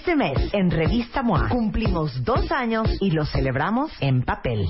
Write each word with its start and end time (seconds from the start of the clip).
Este 0.00 0.16
mes, 0.16 0.48
en 0.54 0.70
Revista 0.70 1.22
MOA, 1.22 1.50
cumplimos 1.50 2.24
dos 2.24 2.50
años 2.50 2.88
y 3.02 3.10
lo 3.10 3.26
celebramos 3.26 3.92
en 4.00 4.22
papel. 4.22 4.64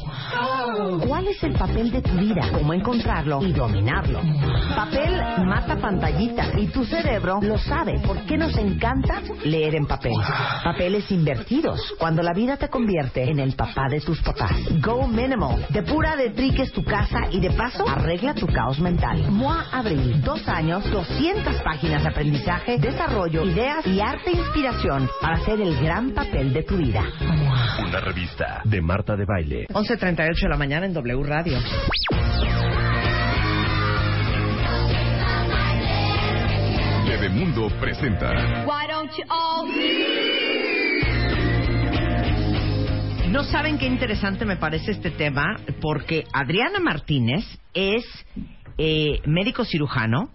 ¿Cuál 1.06 1.28
es 1.28 1.40
el 1.44 1.52
papel 1.52 1.92
de 1.92 2.02
tu 2.02 2.10
vida? 2.18 2.50
¿Cómo 2.52 2.74
encontrarlo 2.74 3.40
y 3.40 3.52
dominarlo? 3.52 4.20
Papel 4.74 5.22
mata 5.46 5.76
pantallitas 5.76 6.50
y 6.58 6.66
tu 6.66 6.84
cerebro 6.84 7.38
lo 7.42 7.58
sabe. 7.58 8.00
¿Por 8.00 8.18
qué 8.26 8.36
nos 8.36 8.56
encanta 8.56 9.22
leer 9.44 9.76
en 9.76 9.86
papel? 9.86 10.14
Papeles 10.64 11.08
invertidos, 11.12 11.80
cuando 12.00 12.24
la 12.24 12.32
vida 12.32 12.56
te 12.56 12.68
convierte 12.68 13.30
en 13.30 13.38
el 13.38 13.54
papá 13.54 13.86
de 13.88 14.00
tus 14.00 14.20
papás. 14.22 14.56
Go 14.82 15.06
Minimal. 15.06 15.64
Depura 15.68 16.16
de 16.16 16.30
triques 16.30 16.72
tu 16.72 16.82
casa 16.82 17.20
y 17.30 17.38
de 17.38 17.50
paso 17.52 17.88
arregla 17.88 18.34
tu 18.34 18.48
caos 18.48 18.80
mental. 18.80 19.30
MOA 19.30 19.66
Abril. 19.70 20.22
Dos 20.22 20.48
años, 20.48 20.90
200 20.90 21.54
páginas 21.62 22.02
de 22.02 22.08
aprendizaje, 22.08 22.78
desarrollo, 22.78 23.44
ideas 23.44 23.86
y 23.86 24.00
arte 24.00 24.30
e 24.30 24.36
inspiración 24.36 25.08
para 25.20 25.36
hacer 25.36 25.60
el 25.60 25.76
gran 25.82 26.12
papel 26.12 26.52
de 26.52 26.62
tu 26.62 26.76
vida. 26.76 27.04
Una 27.86 28.00
revista 28.00 28.62
de 28.64 28.80
Marta 28.80 29.16
de 29.16 29.24
Baile. 29.24 29.66
11.38 29.68 30.42
de 30.42 30.48
la 30.48 30.56
mañana 30.56 30.86
en 30.86 30.94
W 30.94 31.22
Radio. 31.22 31.58
Bebemundo 37.06 37.68
presenta 37.80 38.64
Why 38.66 38.86
don't 38.88 39.10
you 39.16 39.24
all 39.28 39.68
No 43.30 43.44
saben 43.44 43.78
qué 43.78 43.86
interesante 43.86 44.44
me 44.44 44.56
parece 44.56 44.90
este 44.90 45.10
tema 45.12 45.56
porque 45.80 46.24
Adriana 46.32 46.80
Martínez 46.80 47.44
es 47.74 48.04
eh, 48.76 49.20
médico 49.24 49.64
cirujano, 49.64 50.30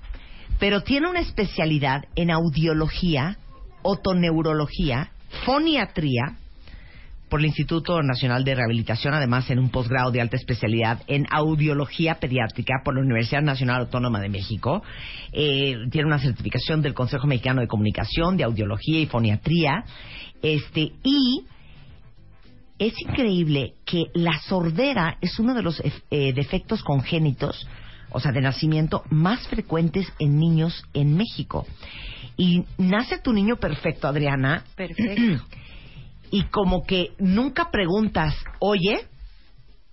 pero 0.60 0.82
tiene 0.82 1.10
una 1.10 1.20
especialidad 1.20 2.06
en 2.16 2.32
audiología, 2.32 3.38
otoneurología, 3.86 5.12
foniatría 5.46 6.38
por 7.30 7.40
el 7.40 7.48
Instituto 7.48 8.02
Nacional 8.02 8.44
de 8.44 8.56
Rehabilitación, 8.56 9.14
además 9.14 9.50
en 9.50 9.60
un 9.60 9.70
posgrado 9.70 10.12
de 10.12 10.22
alta 10.22 10.38
especialidad 10.38 11.02
en 11.08 11.26
audiología 11.30 12.16
pediátrica 12.16 12.82
por 12.84 12.96
la 12.96 13.02
Universidad 13.02 13.42
Nacional 13.42 13.82
Autónoma 13.82 14.20
de 14.20 14.30
México. 14.30 14.84
Eh, 15.32 15.76
tiene 15.92 16.08
una 16.08 16.20
certificación 16.20 16.82
del 16.82 16.94
Consejo 16.94 17.28
Mexicano 17.28 17.62
de 17.62 17.68
Comunicación 17.68 18.38
de 18.38 18.44
audiología 18.44 19.00
y 19.00 19.06
foniatría. 19.06 19.84
Este 20.42 20.94
y 21.04 21.46
es 22.80 22.94
increíble 23.02 23.74
que 23.86 24.06
la 24.14 24.40
sordera 24.40 25.18
es 25.22 25.40
uno 25.40 25.54
de 25.54 25.62
los 25.62 25.82
eh, 26.12 26.34
defectos 26.34 26.84
congénitos, 26.84 27.68
o 28.12 28.20
sea, 28.20 28.32
de 28.32 28.42
nacimiento 28.42 29.04
más 29.10 29.48
frecuentes 29.48 30.12
en 30.20 30.40
niños 30.40 30.84
en 30.94 31.16
México. 31.16 31.66
Y 32.38 32.66
nace 32.78 33.18
tu 33.20 33.34
niño 33.34 33.58
perfecto, 33.58 34.08
Adriana. 34.08 34.64
Perfecto. 34.76 35.44
Y 36.32 36.44
como 36.46 36.84
que 36.84 37.12
nunca 37.20 37.70
preguntas, 37.70 38.36
oye, 38.60 39.08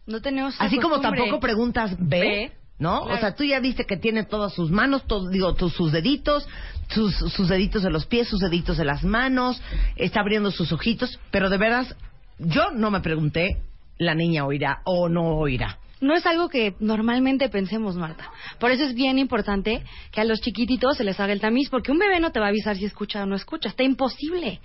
No 0.07 0.21
tenemos 0.23 0.57
así 0.59 0.79
como 0.79 1.01
tampoco 1.01 1.39
preguntas, 1.39 1.95
ve. 1.99 2.21
Ve. 2.21 2.53
¿No? 2.79 3.03
Claro. 3.03 3.17
O 3.17 3.21
sea, 3.21 3.35
tú 3.37 3.45
ya 3.45 3.61
viste 3.61 3.85
que 3.85 3.97
tiene 3.97 4.25
todas 4.25 4.53
sus 4.53 4.71
manos, 4.71 5.07
todo, 5.07 5.29
digo, 5.29 5.55
sus 5.69 5.93
deditos, 5.93 6.49
sus, 6.89 7.15
sus 7.15 7.49
deditos 7.49 7.83
de 7.83 7.91
los 7.91 8.07
pies, 8.07 8.27
sus 8.27 8.41
deditos 8.41 8.77
de 8.77 8.85
las 8.85 9.05
manos, 9.05 9.63
está 9.95 10.21
abriendo 10.21 10.51
sus 10.51 10.73
ojitos, 10.73 11.21
pero 11.31 11.49
de 11.49 11.59
veras, 11.59 11.95
yo 12.39 12.73
no 12.73 12.91
me 12.91 13.01
pregunté, 13.01 13.59
la 13.99 14.15
niña 14.17 14.45
oirá 14.45 14.81
o 14.85 15.09
no 15.09 15.37
oirá. 15.37 15.79
No 16.03 16.15
es 16.15 16.27
algo 16.27 16.49
que 16.49 16.75
normalmente 16.81 17.49
pensemos, 17.49 17.95
Marta. 17.95 18.29
Por 18.59 18.73
eso 18.73 18.83
es 18.83 18.93
bien 18.93 19.21
importante 19.21 19.85
que 20.11 20.21
a 20.21 20.25
los 20.25 20.41
chiquititos 20.41 20.97
se 20.97 21.05
les 21.05 21.19
haga 21.21 21.33
el 21.33 21.41
tamiz, 21.41 21.71
porque 21.71 21.93
un 21.93 21.99
bebé 21.99 22.19
no 22.19 22.33
te 22.33 22.41
va 22.41 22.47
a 22.47 22.49
avisar 22.49 22.77
si 22.77 22.85
escucha 22.85 23.23
o 23.23 23.27
no 23.27 23.37
escucha. 23.37 23.69
Está 23.69 23.85
imposible. 23.85 24.61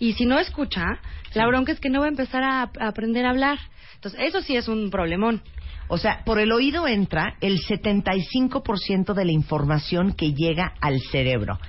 Y 0.00 0.14
si 0.14 0.26
no 0.26 0.40
escucha, 0.40 0.84
la 1.32 1.46
bronca 1.46 1.70
es 1.70 1.78
que 1.78 1.90
no 1.90 2.00
va 2.00 2.06
a 2.06 2.08
empezar 2.08 2.42
a, 2.42 2.62
a 2.62 2.88
aprender 2.88 3.24
a 3.24 3.30
hablar. 3.30 3.58
Entonces, 3.94 4.20
eso 4.20 4.42
sí 4.42 4.56
es 4.56 4.66
un 4.66 4.90
problemón. 4.90 5.42
O 5.86 5.96
sea, 5.96 6.24
por 6.24 6.40
el 6.40 6.50
oído 6.50 6.88
entra 6.88 7.36
el 7.40 7.60
75% 7.60 9.14
de 9.14 9.24
la 9.24 9.32
información 9.32 10.12
que 10.14 10.32
llega 10.32 10.74
al 10.80 11.00
cerebro. 11.00 11.60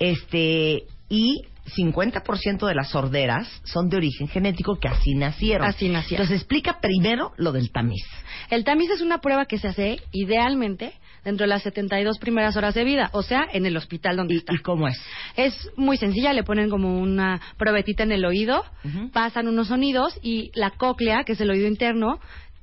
Este, 0.00 0.82
y 1.08 1.42
50% 1.66 2.66
de 2.66 2.74
las 2.74 2.90
sorderas 2.90 3.48
son 3.64 3.88
de 3.88 3.96
origen 3.96 4.28
genético 4.28 4.78
que 4.78 4.88
así 4.88 5.14
nacieron. 5.14 5.66
Así 5.66 5.88
nacieron. 5.88 6.24
Entonces, 6.24 6.42
explica 6.42 6.78
primero 6.80 7.32
lo 7.36 7.52
del 7.52 7.70
tamiz. 7.72 8.04
El 8.50 8.64
tamiz 8.64 8.90
es 8.90 9.00
una 9.00 9.18
prueba 9.18 9.46
que 9.46 9.58
se 9.58 9.68
hace 9.68 10.00
idealmente 10.12 10.92
dentro 11.24 11.44
de 11.44 11.48
las 11.48 11.64
72 11.64 12.18
primeras 12.18 12.56
horas 12.56 12.74
de 12.74 12.84
vida, 12.84 13.10
o 13.12 13.22
sea, 13.22 13.48
en 13.52 13.66
el 13.66 13.76
hospital 13.76 14.16
donde 14.16 14.34
¿Y, 14.34 14.36
está. 14.38 14.54
y 14.54 14.58
cómo 14.58 14.86
es? 14.86 14.96
Es 15.34 15.70
muy 15.76 15.96
sencilla, 15.96 16.32
le 16.32 16.44
ponen 16.44 16.70
como 16.70 17.00
una 17.00 17.40
probetita 17.58 18.04
en 18.04 18.12
el 18.12 18.24
oído, 18.24 18.64
pasan 19.12 19.48
unos 19.48 19.66
sonidos 19.66 20.16
y 20.22 20.52
la 20.54 20.70
cóclea, 20.70 21.24
que 21.24 21.32
es 21.32 21.40
el 21.40 21.50
oído 21.50 21.66
interno, 21.66 22.20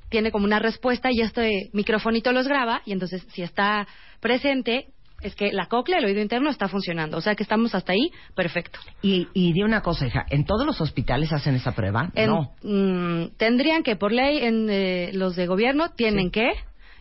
tiene 0.07 0.31
como 0.31 0.45
una 0.45 0.59
respuesta 0.59 1.09
y 1.11 1.19
este 1.19 1.69
microfonito 1.73 2.31
los 2.31 2.47
graba 2.47 2.81
y 2.85 2.93
entonces 2.93 3.25
si 3.33 3.41
está 3.41 3.85
presente 4.21 4.93
es 5.23 5.35
que 5.35 5.51
la 5.53 5.67
cóclea, 5.67 6.00
el 6.00 6.06
oído 6.06 6.22
interno 6.22 6.50
está 6.50 6.67
funcionando, 6.67 7.17
o 7.17 7.22
sea 7.22 7.35
que 7.35 7.44
estamos 7.44 7.73
hasta 7.75 7.94
ahí, 7.94 8.11
perfecto. 8.35 8.79
Y, 9.01 9.28
y 9.34 9.53
di 9.53 9.63
una 9.63 9.81
cosa, 9.81 10.06
hija, 10.07 10.25
¿en 10.29 10.45
todos 10.45 10.66
los 10.66 10.79
hospitales 10.81 11.31
hacen 11.34 11.56
esa 11.56 11.72
prueba? 11.73 12.11
En- 12.16 12.29
no. 12.29 12.51
mm, 12.63 13.35
tendrían 13.38 13.83
que, 13.83 13.95
por 13.95 14.12
ley, 14.12 14.39
en 14.45 14.67
eh, 14.69 15.12
los 15.13 15.35
de 15.35 15.47
gobierno 15.47 15.89
tienen 15.89 16.25
Sí. 16.25 16.31
que, 16.31 16.51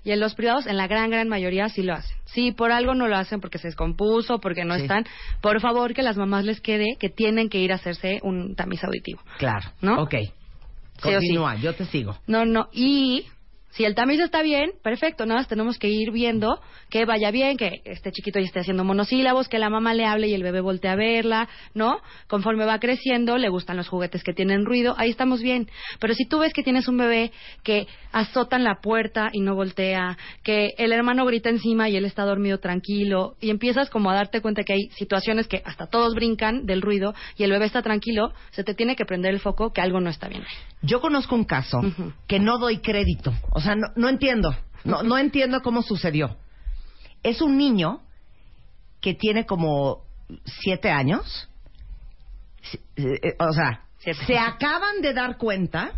y 0.04 0.10
en 0.10 0.18
los 0.20 0.34
privados, 0.34 0.66
en 0.66 0.76
la 0.76 0.88
gran, 0.88 1.10
gran 1.10 1.28
mayoría 1.28 1.68
sí 1.68 1.82
lo 1.82 1.94
hacen. 1.94 2.16
Si 2.24 2.50
por 2.52 2.72
algo 2.72 2.94
no 2.94 3.06
lo 3.06 3.16
hacen 3.16 3.40
porque 3.40 3.58
se 3.58 3.68
descompuso, 3.68 4.40
porque 4.40 4.64
no 4.64 4.74
Sí. 4.74 4.82
están, 4.82 5.04
por 5.40 5.60
favor 5.60 5.94
que 5.94 6.02
las 6.02 6.16
mamás 6.16 6.44
les 6.44 6.60
quede 6.60 6.96
que 6.98 7.08
tienen 7.08 7.48
que 7.48 7.58
ir 7.58 7.70
a 7.72 7.76
hacerse 7.76 8.18
un 8.22 8.54
tamiz 8.56 8.82
auditivo. 8.82 9.20
Claro. 9.38 9.70
¿No? 9.80 10.02
Ok. 10.02 10.14
Sí 10.14 11.08
sí. 11.08 11.14
Continúa, 11.14 11.54
yo 11.56 11.74
te 11.74 11.84
sigo. 11.86 12.16
No, 12.26 12.44
no, 12.44 12.68
y 12.72 13.26
si 13.72 13.84
el 13.84 13.94
tamiz 13.94 14.20
está 14.20 14.42
bien, 14.42 14.72
perfecto, 14.82 15.26
nada 15.26 15.40
más 15.40 15.48
tenemos 15.48 15.78
que 15.78 15.88
ir 15.88 16.10
viendo 16.10 16.60
que 16.90 17.04
vaya 17.06 17.30
bien, 17.30 17.56
que 17.56 17.80
este 17.84 18.12
chiquito 18.12 18.38
ya 18.38 18.46
esté 18.46 18.60
haciendo 18.60 18.84
monosílabos, 18.84 19.48
que 19.48 19.58
la 19.58 19.70
mamá 19.70 19.94
le 19.94 20.04
hable 20.04 20.28
y 20.28 20.34
el 20.34 20.42
bebé 20.42 20.60
voltee 20.60 20.90
a 20.90 20.94
verla, 20.94 21.48
¿no? 21.74 21.98
Conforme 22.26 22.66
va 22.66 22.78
creciendo, 22.78 23.38
le 23.38 23.48
gustan 23.48 23.78
los 23.78 23.88
juguetes 23.88 24.22
que 24.22 24.34
tienen 24.34 24.66
ruido, 24.66 24.94
ahí 24.98 25.10
estamos 25.10 25.42
bien. 25.42 25.68
Pero 26.00 26.12
si 26.14 26.26
tú 26.26 26.38
ves 26.38 26.52
que 26.52 26.62
tienes 26.62 26.86
un 26.86 26.98
bebé 26.98 27.32
que 27.62 27.86
azotan 28.12 28.62
la 28.62 28.80
puerta 28.82 29.30
y 29.32 29.40
no 29.40 29.54
voltea, 29.54 30.18
que 30.42 30.74
el 30.76 30.92
hermano 30.92 31.24
grita 31.24 31.48
encima 31.48 31.88
y 31.88 31.96
él 31.96 32.04
está 32.04 32.24
dormido 32.24 32.58
tranquilo, 32.58 33.36
y 33.40 33.48
empiezas 33.48 33.88
como 33.88 34.10
a 34.10 34.14
darte 34.14 34.42
cuenta 34.42 34.64
que 34.64 34.74
hay 34.74 34.90
situaciones 34.96 35.48
que 35.48 35.62
hasta 35.64 35.86
todos 35.86 36.14
brincan 36.14 36.66
del 36.66 36.82
ruido 36.82 37.14
y 37.38 37.44
el 37.44 37.50
bebé 37.50 37.64
está 37.64 37.80
tranquilo, 37.80 38.32
se 38.50 38.64
te 38.64 38.74
tiene 38.74 38.96
que 38.96 39.06
prender 39.06 39.32
el 39.32 39.40
foco 39.40 39.72
que 39.72 39.80
algo 39.80 40.00
no 40.00 40.10
está 40.10 40.28
bien. 40.28 40.44
Yo 40.82 41.00
conozco 41.00 41.34
un 41.34 41.44
caso 41.44 41.80
que 42.26 42.38
no 42.38 42.58
doy 42.58 42.78
crédito. 42.78 43.32
O 43.52 43.60
sea, 43.62 43.74
no, 43.74 43.88
no 43.96 44.08
entiendo. 44.08 44.54
No, 44.84 45.02
no 45.02 45.16
entiendo 45.18 45.62
cómo 45.62 45.82
sucedió. 45.82 46.36
Es 47.22 47.40
un 47.40 47.56
niño 47.56 48.02
que 49.00 49.14
tiene 49.14 49.46
como 49.46 50.02
siete 50.44 50.90
años. 50.90 51.48
Eh, 52.96 53.18
eh, 53.22 53.36
O 53.38 53.52
sea, 53.52 53.82
Siete. 53.98 54.24
se 54.26 54.38
acaban 54.38 55.00
de 55.02 55.12
dar 55.14 55.36
cuenta 55.36 55.92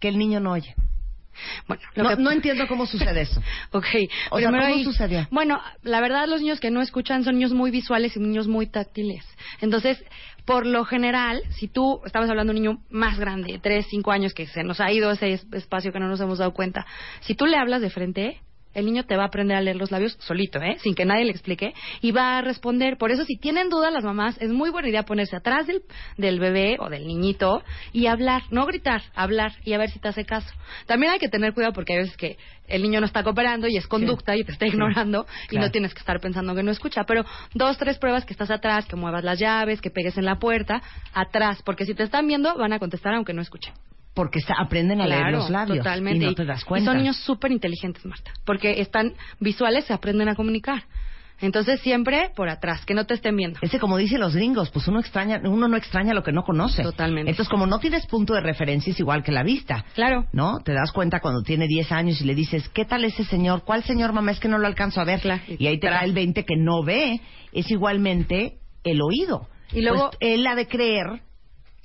que 0.00 0.08
el 0.08 0.18
niño 0.18 0.40
no 0.40 0.52
oye. 0.52 0.74
Bueno, 1.66 1.82
No, 1.96 2.08
que- 2.10 2.16
no 2.22 2.30
entiendo 2.30 2.66
cómo 2.68 2.86
sucede 2.86 3.22
eso. 3.22 3.40
Ok. 3.72 3.86
O 4.30 4.38
sea, 4.38 4.50
¿cómo 4.50 4.62
ahí- 4.62 4.84
sucedió? 4.84 5.26
Bueno, 5.30 5.60
la 5.82 6.00
verdad 6.00 6.28
los 6.28 6.40
niños 6.40 6.60
que 6.60 6.70
no 6.70 6.80
escuchan 6.80 7.24
son 7.24 7.34
niños 7.34 7.52
muy 7.52 7.70
visuales 7.72 8.16
y 8.16 8.20
niños 8.20 8.46
muy 8.46 8.66
táctiles. 8.68 9.24
Entonces, 9.60 10.02
por 10.44 10.66
lo 10.66 10.84
general, 10.84 11.42
si 11.50 11.68
tú, 11.68 12.00
estamos 12.04 12.28
hablando 12.28 12.52
de 12.52 12.58
un 12.58 12.62
niño 12.62 12.82
más 12.90 13.18
grande, 13.18 13.58
3, 13.62 13.86
5 13.88 14.12
años, 14.12 14.34
que 14.34 14.46
se 14.46 14.62
nos 14.62 14.80
ha 14.80 14.92
ido 14.92 15.10
ese 15.10 15.32
es- 15.32 15.46
espacio 15.52 15.92
que 15.92 16.00
no 16.00 16.08
nos 16.08 16.20
hemos 16.20 16.38
dado 16.38 16.52
cuenta, 16.52 16.86
si 17.20 17.34
tú 17.34 17.46
le 17.46 17.56
hablas 17.56 17.80
de 17.80 17.90
frente, 17.90 18.40
el 18.74 18.86
niño 18.86 19.04
te 19.04 19.16
va 19.16 19.24
a 19.24 19.26
aprender 19.26 19.56
a 19.56 19.60
leer 19.60 19.76
los 19.76 19.90
labios 19.90 20.16
solito, 20.20 20.60
¿eh? 20.60 20.76
Sin 20.80 20.94
que 20.94 21.04
nadie 21.04 21.24
le 21.24 21.30
explique, 21.30 21.74
y 22.00 22.12
va 22.12 22.38
a 22.38 22.42
responder. 22.42 22.98
Por 22.98 23.10
eso, 23.10 23.24
si 23.24 23.36
tienen 23.36 23.68
dudas 23.68 23.92
las 23.92 24.04
mamás, 24.04 24.36
es 24.40 24.50
muy 24.50 24.70
buena 24.70 24.88
idea 24.88 25.04
ponerse 25.04 25.36
atrás 25.36 25.66
del, 25.66 25.82
del 26.16 26.40
bebé 26.40 26.76
o 26.80 26.88
del 26.88 27.06
niñito 27.06 27.62
y 27.92 28.06
hablar, 28.06 28.42
no 28.50 28.66
gritar, 28.66 29.02
hablar 29.14 29.52
y 29.64 29.72
a 29.72 29.78
ver 29.78 29.90
si 29.90 29.98
te 29.98 30.08
hace 30.08 30.24
caso. 30.24 30.52
También 30.86 31.12
hay 31.12 31.18
que 31.18 31.28
tener 31.28 31.54
cuidado 31.54 31.72
porque 31.72 31.94
hay 31.94 31.98
veces 32.00 32.16
que 32.16 32.36
el 32.66 32.82
niño 32.82 33.00
no 33.00 33.06
está 33.06 33.22
cooperando 33.22 33.68
y 33.68 33.76
es 33.76 33.86
conducta 33.86 34.36
y 34.36 34.44
te 34.44 34.52
está 34.52 34.66
ignorando 34.66 35.26
y 35.44 35.48
claro. 35.48 35.66
no 35.66 35.72
tienes 35.72 35.92
que 35.94 36.00
estar 36.00 36.20
pensando 36.20 36.54
que 36.54 36.62
no 36.62 36.70
escucha. 36.70 37.04
Pero 37.04 37.24
dos, 37.54 37.78
tres 37.78 37.98
pruebas 37.98 38.24
que 38.24 38.32
estás 38.32 38.50
atrás, 38.50 38.86
que 38.86 38.96
muevas 38.96 39.24
las 39.24 39.38
llaves, 39.38 39.80
que 39.80 39.90
pegues 39.90 40.16
en 40.18 40.24
la 40.24 40.36
puerta, 40.36 40.82
atrás, 41.12 41.62
porque 41.64 41.84
si 41.84 41.94
te 41.94 42.02
están 42.02 42.26
viendo 42.26 42.56
van 42.56 42.72
a 42.72 42.78
contestar 42.78 43.14
aunque 43.14 43.32
no 43.32 43.42
escuchen. 43.42 43.74
Porque 44.14 44.40
sa- 44.40 44.54
aprenden 44.58 45.00
a 45.00 45.06
leer 45.06 45.32
los 45.32 45.50
labios. 45.50 45.78
Totalmente. 45.78 46.24
Y 46.24 46.28
no 46.28 46.34
te 46.34 46.44
das 46.44 46.64
cuenta. 46.64 46.82
Y 46.82 46.86
son 46.86 46.98
niños 46.98 47.16
súper 47.16 47.50
inteligentes, 47.52 48.04
Marta, 48.06 48.32
porque 48.44 48.80
están 48.80 49.14
visuales, 49.40 49.84
se 49.86 49.92
aprenden 49.92 50.28
a 50.28 50.34
comunicar. 50.36 50.84
Entonces 51.40 51.80
siempre 51.80 52.30
por 52.36 52.48
atrás, 52.48 52.84
que 52.86 52.94
no 52.94 53.06
te 53.06 53.14
estén 53.14 53.36
viendo. 53.36 53.58
Ese, 53.60 53.80
como 53.80 53.96
dicen 53.96 54.20
los 54.20 54.36
gringos, 54.36 54.70
pues 54.70 54.86
uno 54.86 55.00
extraña, 55.00 55.40
uno 55.44 55.66
no 55.66 55.76
extraña 55.76 56.14
lo 56.14 56.22
que 56.22 56.30
no 56.30 56.44
conoce. 56.44 56.84
Totalmente. 56.84 57.28
Entonces, 57.32 57.50
como 57.50 57.66
no 57.66 57.80
tienes 57.80 58.06
punto 58.06 58.34
de 58.34 58.40
referencia, 58.40 58.92
es 58.92 59.00
igual 59.00 59.24
que 59.24 59.32
la 59.32 59.42
vista. 59.42 59.84
Claro. 59.94 60.26
¿No? 60.32 60.60
Te 60.64 60.72
das 60.72 60.92
cuenta 60.92 61.18
cuando 61.18 61.42
tiene 61.42 61.66
10 61.66 61.90
años 61.90 62.20
y 62.20 62.24
le 62.24 62.36
dices, 62.36 62.68
¿qué 62.68 62.84
tal 62.84 63.04
ese 63.04 63.24
señor? 63.24 63.64
¿Cuál 63.64 63.82
señor, 63.82 64.12
mamá? 64.12 64.30
Es 64.30 64.38
que 64.38 64.46
no 64.48 64.58
lo 64.58 64.68
alcanzo 64.68 65.00
a 65.00 65.04
ver. 65.04 65.20
Claro. 65.20 65.42
Y 65.48 65.66
ahí 65.66 65.78
te 65.80 65.88
da 65.90 66.00
el 66.04 66.12
20 66.12 66.44
que 66.44 66.56
no 66.56 66.84
ve. 66.84 67.20
Es 67.52 67.68
igualmente 67.68 68.58
el 68.84 69.02
oído. 69.02 69.48
Y 69.72 69.80
luego- 69.82 70.10
pues 70.10 70.18
él 70.20 70.46
ha 70.46 70.54
de 70.54 70.68
creer 70.68 71.20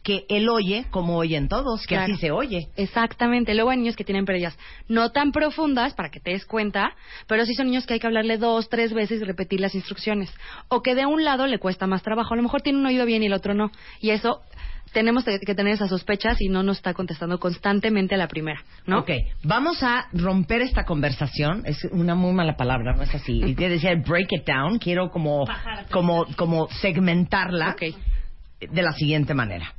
que 0.03 0.25
él 0.29 0.49
oye 0.49 0.85
como 0.91 1.17
oyen 1.17 1.47
todos, 1.49 1.81
que 1.81 1.95
Claro. 1.95 2.13
así 2.13 2.21
se 2.21 2.31
oye. 2.31 2.69
Exactamente. 2.77 3.53
Luego 3.53 3.69
hay 3.71 3.77
niños 3.77 3.95
que 3.95 4.03
tienen 4.03 4.25
pérdidas 4.25 4.57
no 4.87 5.11
tan 5.11 5.31
profundas 5.31 5.93
para 5.93 6.09
que 6.09 6.19
te 6.19 6.31
des 6.31 6.45
cuenta, 6.45 6.93
pero 7.27 7.45
sí 7.45 7.53
son 7.55 7.67
niños 7.67 7.85
que 7.85 7.95
hay 7.95 7.99
que 7.99 8.07
hablarle 8.07 8.37
dos, 8.37 8.69
tres 8.69 8.93
veces 8.93 9.21
y 9.21 9.25
repetir 9.25 9.59
las 9.59 9.75
instrucciones. 9.75 10.33
O 10.67 10.81
que 10.81 10.95
de 10.95 11.05
un 11.05 11.23
lado 11.23 11.47
le 11.47 11.59
cuesta 11.59 11.87
más 11.87 12.01
trabajo. 12.03 12.33
A 12.33 12.37
lo 12.37 12.43
mejor 12.43 12.61
tiene 12.61 12.79
un 12.79 12.85
oído 12.85 13.05
bien 13.05 13.23
y 13.23 13.27
el 13.27 13.33
otro 13.33 13.53
no. 13.53 13.71
Y 13.99 14.11
eso 14.11 14.41
tenemos 14.93 15.23
que 15.23 15.53
tener 15.53 15.73
esas 15.73 15.89
sospechas 15.89 16.41
y 16.41 16.49
no 16.49 16.63
nos 16.63 16.77
está 16.77 16.93
contestando 16.93 17.39
constantemente 17.39 18.15
a 18.15 18.17
la 18.17 18.27
primera, 18.27 18.63
¿no? 18.87 18.99
Ok, 18.99 19.11
vamos 19.43 19.83
a 19.83 20.07
romper 20.13 20.61
esta 20.61 20.83
conversación. 20.83 21.63
Es 21.65 21.83
una 21.91 22.15
muy 22.15 22.33
mala 22.33 22.55
palabra, 22.55 22.95
no 22.95 23.03
es 23.03 23.13
así. 23.13 23.33
Y 23.43 23.53
decir 23.53 23.97
break 24.05 24.31
it 24.31 24.45
down. 24.47 24.79
Quiero 24.79 25.11
como, 25.11 25.45
como, 25.91 26.25
como 26.35 26.67
segmentarla 26.69 27.75
de 28.59 28.81
la 28.81 28.93
siguiente 28.93 29.33
manera. 29.33 29.73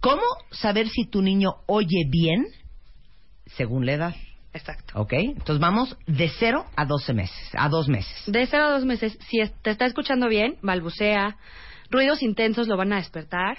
¿Cómo 0.00 0.22
saber 0.50 0.88
si 0.88 1.06
tu 1.06 1.22
niño 1.22 1.56
oye 1.66 2.04
bien 2.08 2.46
según 3.46 3.86
la 3.86 3.92
edad? 3.92 4.16
Exacto. 4.52 4.98
¿Ok? 4.98 5.12
Entonces 5.12 5.58
vamos 5.58 5.96
de 6.06 6.30
0 6.38 6.64
a 6.76 6.84
12 6.86 7.12
meses, 7.12 7.50
a 7.52 7.68
dos 7.68 7.88
meses. 7.88 8.22
De 8.26 8.46
cero 8.46 8.64
a 8.64 8.70
dos 8.70 8.84
meses, 8.84 9.18
si 9.28 9.38
te 9.62 9.70
está 9.70 9.84
escuchando 9.84 10.28
bien, 10.28 10.56
balbucea, 10.62 11.36
ruidos 11.90 12.22
intensos 12.22 12.66
lo 12.66 12.76
van 12.76 12.92
a 12.92 12.96
despertar, 12.96 13.58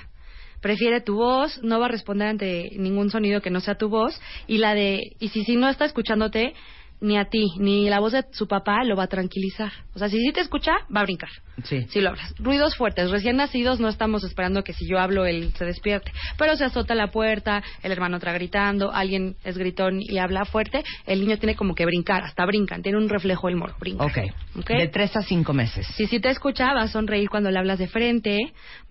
prefiere 0.59 1.01
tu 1.01 1.15
voz, 1.15 1.61
no 1.63 1.79
va 1.79 1.85
a 1.85 1.89
responder 1.89 2.27
ante 2.27 2.71
ningún 2.77 3.11
sonido 3.11 3.41
que 3.41 3.51
no 3.51 3.59
sea 3.59 3.75
tu 3.75 3.89
voz, 3.89 4.19
y 4.47 4.57
la 4.57 4.73
de, 4.73 4.99
y 5.19 5.29
si, 5.29 5.43
si 5.43 5.55
no 5.55 5.69
está 5.69 5.85
escuchándote, 5.85 6.53
ni 6.99 7.17
a 7.17 7.25
ti, 7.25 7.45
ni 7.59 7.89
la 7.89 7.99
voz 7.99 8.13
de 8.13 8.25
su 8.31 8.47
papá 8.47 8.83
lo 8.83 8.95
va 8.95 9.03
a 9.03 9.07
tranquilizar. 9.07 9.71
O 9.93 9.99
sea, 9.99 10.09
si 10.09 10.19
sí 10.19 10.31
te 10.31 10.41
escucha, 10.41 10.73
va 10.95 11.01
a 11.01 11.03
brincar. 11.03 11.29
Sí. 11.63 11.85
Si 11.89 12.01
lo 12.01 12.09
hablas. 12.09 12.33
Ruidos 12.37 12.75
fuertes. 12.75 13.09
Recién 13.09 13.37
nacidos 13.37 13.79
no 13.79 13.87
estamos 13.87 14.23
esperando 14.23 14.63
que 14.63 14.73
si 14.73 14.87
yo 14.87 14.99
hablo 14.99 15.25
él 15.25 15.51
se 15.57 15.65
despierte. 15.65 16.11
Pero 16.37 16.55
se 16.55 16.65
azota 16.65 16.95
la 16.95 17.11
puerta, 17.11 17.63
el 17.83 17.91
hermano 17.91 18.17
está 18.17 18.31
gritando, 18.33 18.91
alguien 18.91 19.35
es 19.43 19.57
gritón 19.57 19.99
y 20.01 20.17
habla 20.17 20.45
fuerte, 20.45 20.83
el 21.05 21.21
niño 21.21 21.37
tiene 21.37 21.55
como 21.55 21.75
que 21.75 21.85
brincar, 21.85 22.23
hasta 22.23 22.45
brincan, 22.45 22.81
tiene 22.81 22.97
un 22.97 23.09
reflejo 23.09 23.49
el 23.49 23.55
moro, 23.55 23.75
brinca. 23.79 24.05
Ok. 24.05 24.17
Ok. 24.59 24.69
De 24.69 24.87
3 24.87 25.17
a 25.17 25.21
5 25.21 25.53
meses. 25.53 25.87
Si 25.95 26.07
sí 26.07 26.19
te 26.19 26.29
escucha, 26.29 26.73
va 26.73 26.81
a 26.81 26.87
sonreír 26.87 27.29
cuando 27.29 27.51
le 27.51 27.59
hablas 27.59 27.79
de 27.79 27.87
frente, 27.87 28.37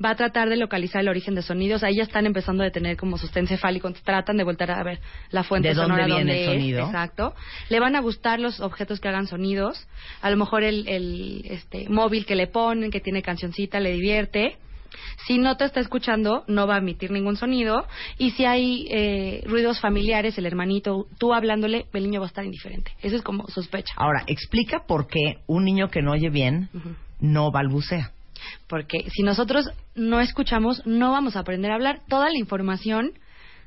va 0.04 0.10
a 0.10 0.16
tratar 0.16 0.48
de 0.48 0.56
localizar 0.56 1.02
el 1.02 1.08
origen 1.08 1.34
de 1.34 1.42
sonidos. 1.42 1.82
Ahí 1.82 1.96
ya 1.96 2.04
están 2.04 2.26
empezando 2.26 2.64
a 2.64 2.70
tener 2.70 2.96
como 2.96 3.18
sostén 3.18 3.46
cefálico, 3.46 3.92
tratan 4.04 4.36
de 4.36 4.44
voltar 4.44 4.70
a 4.70 4.82
ver 4.82 5.00
la 5.30 5.42
fuente 5.42 5.68
¿De 5.68 5.74
dónde 5.74 5.94
sonora 5.94 6.06
viene 6.06 6.20
dónde 6.20 6.34
el 6.34 6.40
es. 6.40 6.54
sonido? 6.54 6.86
Exacto. 6.86 7.34
Le 7.68 7.80
van 7.80 7.95
a 7.96 8.00
gustar 8.00 8.40
los 8.40 8.60
objetos 8.60 9.00
que 9.00 9.08
hagan 9.08 9.26
sonidos. 9.26 9.86
A 10.20 10.30
lo 10.30 10.36
mejor 10.36 10.62
el, 10.62 10.86
el, 10.88 11.42
este, 11.46 11.88
móvil 11.88 12.26
que 12.26 12.36
le 12.36 12.46
ponen, 12.46 12.90
que 12.90 13.00
tiene 13.00 13.22
cancioncita, 13.22 13.80
le 13.80 13.92
divierte. 13.92 14.56
Si 15.26 15.38
no 15.38 15.56
te 15.56 15.64
está 15.64 15.80
escuchando, 15.80 16.44
no 16.46 16.66
va 16.66 16.76
a 16.76 16.78
emitir 16.78 17.10
ningún 17.10 17.36
sonido. 17.36 17.86
Y 18.18 18.30
si 18.32 18.44
hay 18.44 18.86
eh, 18.90 19.42
ruidos 19.46 19.80
familiares, 19.80 20.38
el 20.38 20.46
hermanito, 20.46 21.06
tú 21.18 21.34
hablándole, 21.34 21.86
el 21.92 22.04
niño 22.04 22.20
va 22.20 22.26
a 22.26 22.28
estar 22.28 22.44
indiferente. 22.44 22.92
Eso 23.02 23.16
es 23.16 23.22
como 23.22 23.48
sospecha. 23.48 23.94
Ahora, 23.96 24.24
explica 24.26 24.84
por 24.86 25.06
qué 25.08 25.38
un 25.46 25.64
niño 25.64 25.88
que 25.88 26.02
no 26.02 26.12
oye 26.12 26.30
bien 26.30 26.68
no 27.20 27.50
balbucea. 27.50 28.12
Porque 28.68 29.08
si 29.10 29.22
nosotros 29.22 29.70
no 29.94 30.20
escuchamos, 30.20 30.86
no 30.86 31.12
vamos 31.12 31.36
a 31.36 31.40
aprender 31.40 31.70
a 31.70 31.74
hablar. 31.74 32.02
Toda 32.08 32.30
la 32.30 32.38
información 32.38 33.12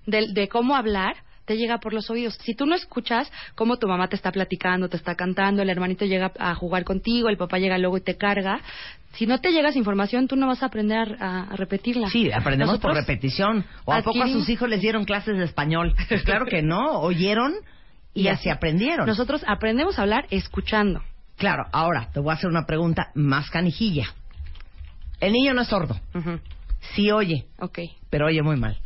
de, 0.05 0.27
de 0.31 0.47
cómo 0.47 0.75
hablar 0.75 1.15
te 1.49 1.57
llega 1.57 1.79
por 1.79 1.93
los 1.93 2.07
oídos. 2.11 2.37
Si 2.43 2.53
tú 2.53 2.67
no 2.67 2.75
escuchas 2.75 3.31
cómo 3.55 3.77
tu 3.77 3.87
mamá 3.87 4.07
te 4.07 4.15
está 4.15 4.31
platicando, 4.31 4.87
te 4.87 4.97
está 4.97 5.15
cantando, 5.15 5.63
el 5.63 5.69
hermanito 5.71 6.05
llega 6.05 6.31
a 6.37 6.53
jugar 6.53 6.83
contigo, 6.83 7.27
el 7.27 7.37
papá 7.37 7.57
llega 7.57 7.75
luego 7.79 7.97
y 7.97 8.01
te 8.01 8.17
carga, 8.17 8.61
si 9.13 9.25
no 9.25 9.39
te 9.39 9.51
llega 9.51 9.69
esa 9.69 9.79
información, 9.79 10.27
tú 10.27 10.35
no 10.35 10.45
vas 10.45 10.61
a 10.61 10.67
aprender 10.67 11.17
a, 11.19 11.45
a 11.51 11.55
repetirla. 11.55 12.07
Sí, 12.11 12.31
aprendemos 12.31 12.77
por 12.77 12.93
repetición. 12.93 13.65
¿O 13.85 13.91
a 13.93 14.03
poco 14.03 14.21
a 14.21 14.27
sus 14.27 14.47
hijos 14.47 14.69
les 14.69 14.79
dieron 14.79 15.05
clases 15.05 15.39
de 15.39 15.43
español? 15.43 15.95
Pues 16.07 16.21
claro 16.21 16.45
que 16.45 16.61
no, 16.61 16.99
oyeron 16.99 17.55
y, 18.13 18.27
así 18.29 18.51
aprendieron. 18.51 19.07
Nosotros 19.07 19.43
aprendemos 19.47 19.97
a 19.97 20.03
hablar 20.03 20.27
escuchando. 20.29 21.01
Claro, 21.35 21.63
ahora 21.71 22.09
te 22.13 22.19
voy 22.19 22.29
a 22.29 22.33
hacer 22.35 22.47
una 22.51 22.67
pregunta 22.67 23.07
más 23.15 23.49
canijilla. 23.49 24.05
El 25.19 25.33
niño 25.33 25.55
no 25.55 25.61
es 25.63 25.67
sordo, 25.67 25.99
sí 26.93 27.09
oye, 27.09 27.47
Ok. 27.57 27.79
pero 28.11 28.27
oye 28.27 28.43
muy 28.43 28.55
mal. 28.55 28.77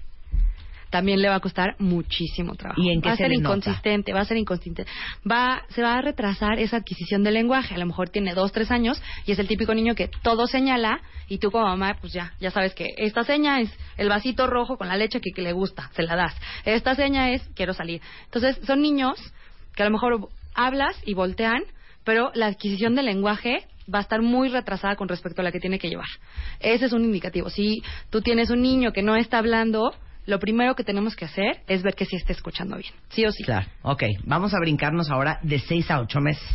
También 0.93 1.23
le 1.23 1.27
va 1.27 1.37
a 1.37 1.39
costar 1.39 1.75
muchísimo 1.79 2.53
trabajo. 2.53 2.79
¿Y 2.79 2.91
en 2.91 3.01
qué 3.01 3.09
va 3.09 3.13
a 3.13 3.17
se 3.17 3.23
ser 3.23 3.31
nota? 3.31 3.39
inconsistente, 3.39 4.13
va 4.13 4.19
a 4.19 4.25
ser 4.25 4.37
inconsistente. 4.37 4.85
Va, 5.29 5.63
se 5.69 5.81
va 5.81 5.95
a 5.95 6.01
retrasar 6.01 6.59
esa 6.59 6.77
adquisición 6.77 7.23
del 7.23 7.33
lenguaje. 7.33 7.73
A 7.73 7.79
lo 7.79 7.87
mejor 7.87 8.09
tiene 8.09 8.35
dos, 8.35 8.51
tres 8.51 8.69
años 8.69 9.01
y 9.25 9.31
es 9.31 9.39
el 9.39 9.47
típico 9.47 9.73
niño 9.73 9.95
que 9.95 10.07
todo 10.21 10.45
señala 10.45 11.01
y 11.27 11.39
tú 11.39 11.49
como 11.49 11.65
mamá, 11.65 11.97
pues 11.99 12.13
ya, 12.13 12.33
ya 12.39 12.51
sabes 12.51 12.75
que 12.75 12.89
esta 12.97 13.23
seña 13.23 13.59
es 13.59 13.71
el 13.97 14.07
vasito 14.07 14.45
rojo 14.45 14.77
con 14.77 14.87
la 14.87 14.95
leche 14.95 15.19
que, 15.19 15.31
que 15.31 15.41
le 15.41 15.51
gusta, 15.51 15.89
se 15.95 16.03
la 16.03 16.15
das. 16.15 16.35
Esta 16.63 16.93
seña 16.93 17.31
es 17.31 17.41
quiero 17.55 17.73
salir. 17.73 17.99
Entonces 18.25 18.59
son 18.67 18.83
niños 18.83 19.17
que 19.75 19.81
a 19.81 19.87
lo 19.87 19.91
mejor 19.91 20.29
hablas 20.53 20.95
y 21.07 21.15
voltean, 21.15 21.63
pero 22.03 22.29
la 22.35 22.45
adquisición 22.45 22.93
del 22.93 23.07
lenguaje 23.07 23.65
va 23.91 23.97
a 23.97 24.03
estar 24.03 24.21
muy 24.21 24.49
retrasada 24.49 24.95
con 24.95 25.07
respecto 25.07 25.41
a 25.41 25.43
la 25.43 25.51
que 25.51 25.59
tiene 25.59 25.79
que 25.79 25.89
llevar. 25.89 26.07
Ese 26.59 26.85
es 26.85 26.93
un 26.93 27.03
indicativo. 27.03 27.49
Si 27.49 27.81
tú 28.11 28.21
tienes 28.21 28.51
un 28.51 28.61
niño 28.61 28.91
que 28.91 29.01
no 29.01 29.15
está 29.15 29.39
hablando, 29.39 29.91
lo 30.25 30.39
primero 30.39 30.75
que 30.75 30.83
tenemos 30.83 31.15
que 31.15 31.25
hacer 31.25 31.61
es 31.67 31.83
ver 31.83 31.95
que 31.95 32.05
sí 32.05 32.15
esté 32.15 32.33
escuchando 32.33 32.77
bien, 32.77 32.93
sí 33.09 33.25
o 33.25 33.31
sí. 33.31 33.43
Claro, 33.43 33.67
ok. 33.81 34.03
Vamos 34.25 34.53
a 34.53 34.59
brincarnos 34.59 35.09
ahora 35.09 35.39
de 35.43 35.59
6 35.59 35.91
a 35.91 35.99
8 35.99 36.19
meses. 36.21 36.47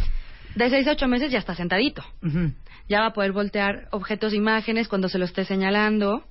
De 0.54 0.70
6 0.70 0.88
a 0.88 0.92
8 0.92 1.08
meses 1.08 1.30
ya 1.30 1.38
está 1.38 1.54
sentadito. 1.54 2.02
Ujú. 2.22 2.52
Ya 2.88 3.00
va 3.00 3.06
a 3.06 3.12
poder 3.12 3.32
voltear 3.32 3.88
objetos, 3.90 4.32
imágenes 4.32 4.88
cuando 4.88 5.08
se 5.08 5.18
lo 5.18 5.26
esté 5.26 5.44
señalando. 5.44 6.24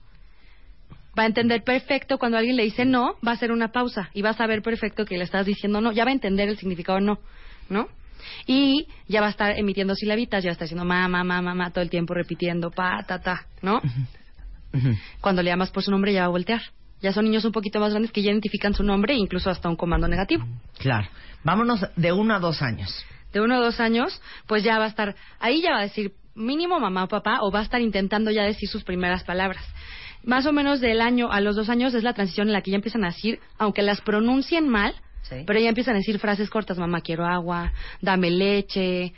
Va 1.17 1.23
a 1.23 1.27
entender 1.27 1.63
perfecto 1.63 2.17
cuando 2.17 2.37
alguien 2.37 2.57
le 2.57 2.63
dice 2.63 2.85
no, 2.85 3.15
va 3.25 3.31
a 3.31 3.35
hacer 3.35 3.51
una 3.51 3.71
pausa 3.71 4.09
y 4.13 4.21
va 4.21 4.31
a 4.31 4.33
saber 4.33 4.61
perfecto 4.61 5.05
que 5.05 5.17
le 5.17 5.23
estás 5.23 5.45
diciendo 5.45 5.81
no. 5.81 5.91
Ya 5.91 6.03
va 6.03 6.09
a 6.09 6.13
entender 6.13 6.49
el 6.49 6.57
significado 6.57 6.99
no, 6.99 7.19
¿no? 7.69 7.87
Y 8.45 8.87
ya 9.07 9.21
va 9.21 9.27
a 9.27 9.29
estar 9.29 9.57
emitiendo 9.57 9.95
silabitas, 9.95 10.43
ya 10.43 10.49
va 10.49 10.51
a 10.51 10.53
estar 10.53 10.65
diciendo 10.65 10.85
mamá, 10.85 11.07
mamá, 11.07 11.41
mamá, 11.41 11.71
todo 11.71 11.83
el 11.83 11.89
tiempo 11.89 12.13
repitiendo 12.13 12.71
pa, 12.71 13.03
ta, 13.07 13.19
ta, 13.19 13.45
¿no? 13.61 13.81
Cuando 15.21 15.41
le 15.41 15.49
llamas 15.49 15.71
por 15.71 15.83
su 15.83 15.91
nombre 15.91 16.13
ya 16.13 16.21
va 16.21 16.25
a 16.27 16.29
voltear. 16.29 16.61
Ya 17.01 17.13
son 17.13 17.25
niños 17.25 17.45
un 17.45 17.51
poquito 17.51 17.79
más 17.79 17.91
grandes 17.91 18.11
que 18.11 18.21
ya 18.21 18.31
identifican 18.31 18.73
su 18.73 18.83
nombre 18.83 19.13
e 19.13 19.17
incluso 19.17 19.49
hasta 19.49 19.69
un 19.69 19.75
comando 19.75 20.07
negativo. 20.07 20.45
Claro. 20.79 21.07
Vámonos 21.43 21.85
de 21.95 22.11
1 22.11 22.35
a 22.35 22.39
2 22.39 22.61
años. 22.61 23.05
de 23.33 23.41
uno 23.41 23.59
o 23.59 23.61
dos 23.61 23.79
años, 23.81 24.19
pues 24.47 24.63
ya 24.63 24.79
va 24.79 24.85
a 24.85 24.87
estar, 24.87 25.13
ahí 25.39 25.61
ya 25.61 25.71
va 25.71 25.79
a 25.79 25.81
decir 25.83 26.13
mínimo 26.33 26.79
mamá 26.79 27.03
o 27.03 27.07
papá, 27.07 27.39
o 27.41 27.51
va 27.51 27.59
a 27.59 27.63
estar 27.63 27.81
intentando 27.81 28.31
ya 28.31 28.43
decir 28.43 28.69
sus 28.69 28.83
primeras 28.85 29.23
palabras. 29.25 29.63
Más 30.23 30.45
o 30.45 30.53
menos 30.53 30.79
del 30.79 31.01
año 31.01 31.29
a 31.31 31.41
los 31.41 31.55
dos 31.55 31.69
años 31.69 31.93
es 31.93 32.03
la 32.03 32.13
transición 32.13 32.47
en 32.47 32.53
la 32.53 32.61
que 32.61 32.71
ya 32.71 32.77
empiezan 32.77 33.03
a 33.03 33.07
decir, 33.07 33.39
aunque 33.59 33.81
las 33.83 34.01
pronuncien 34.01 34.67
mal, 34.69 34.95
Sí. 35.23 35.43
pero 35.45 35.59
ya 35.59 35.67
empiezan 35.69 35.95
a 35.95 35.97
decir 35.97 36.17
frases 36.19 36.49
cortas, 36.49 36.77
mamá 36.79 37.01
quiero 37.01 37.25
agua, 37.25 37.73
dame 38.01 38.31
leche, 38.31 39.13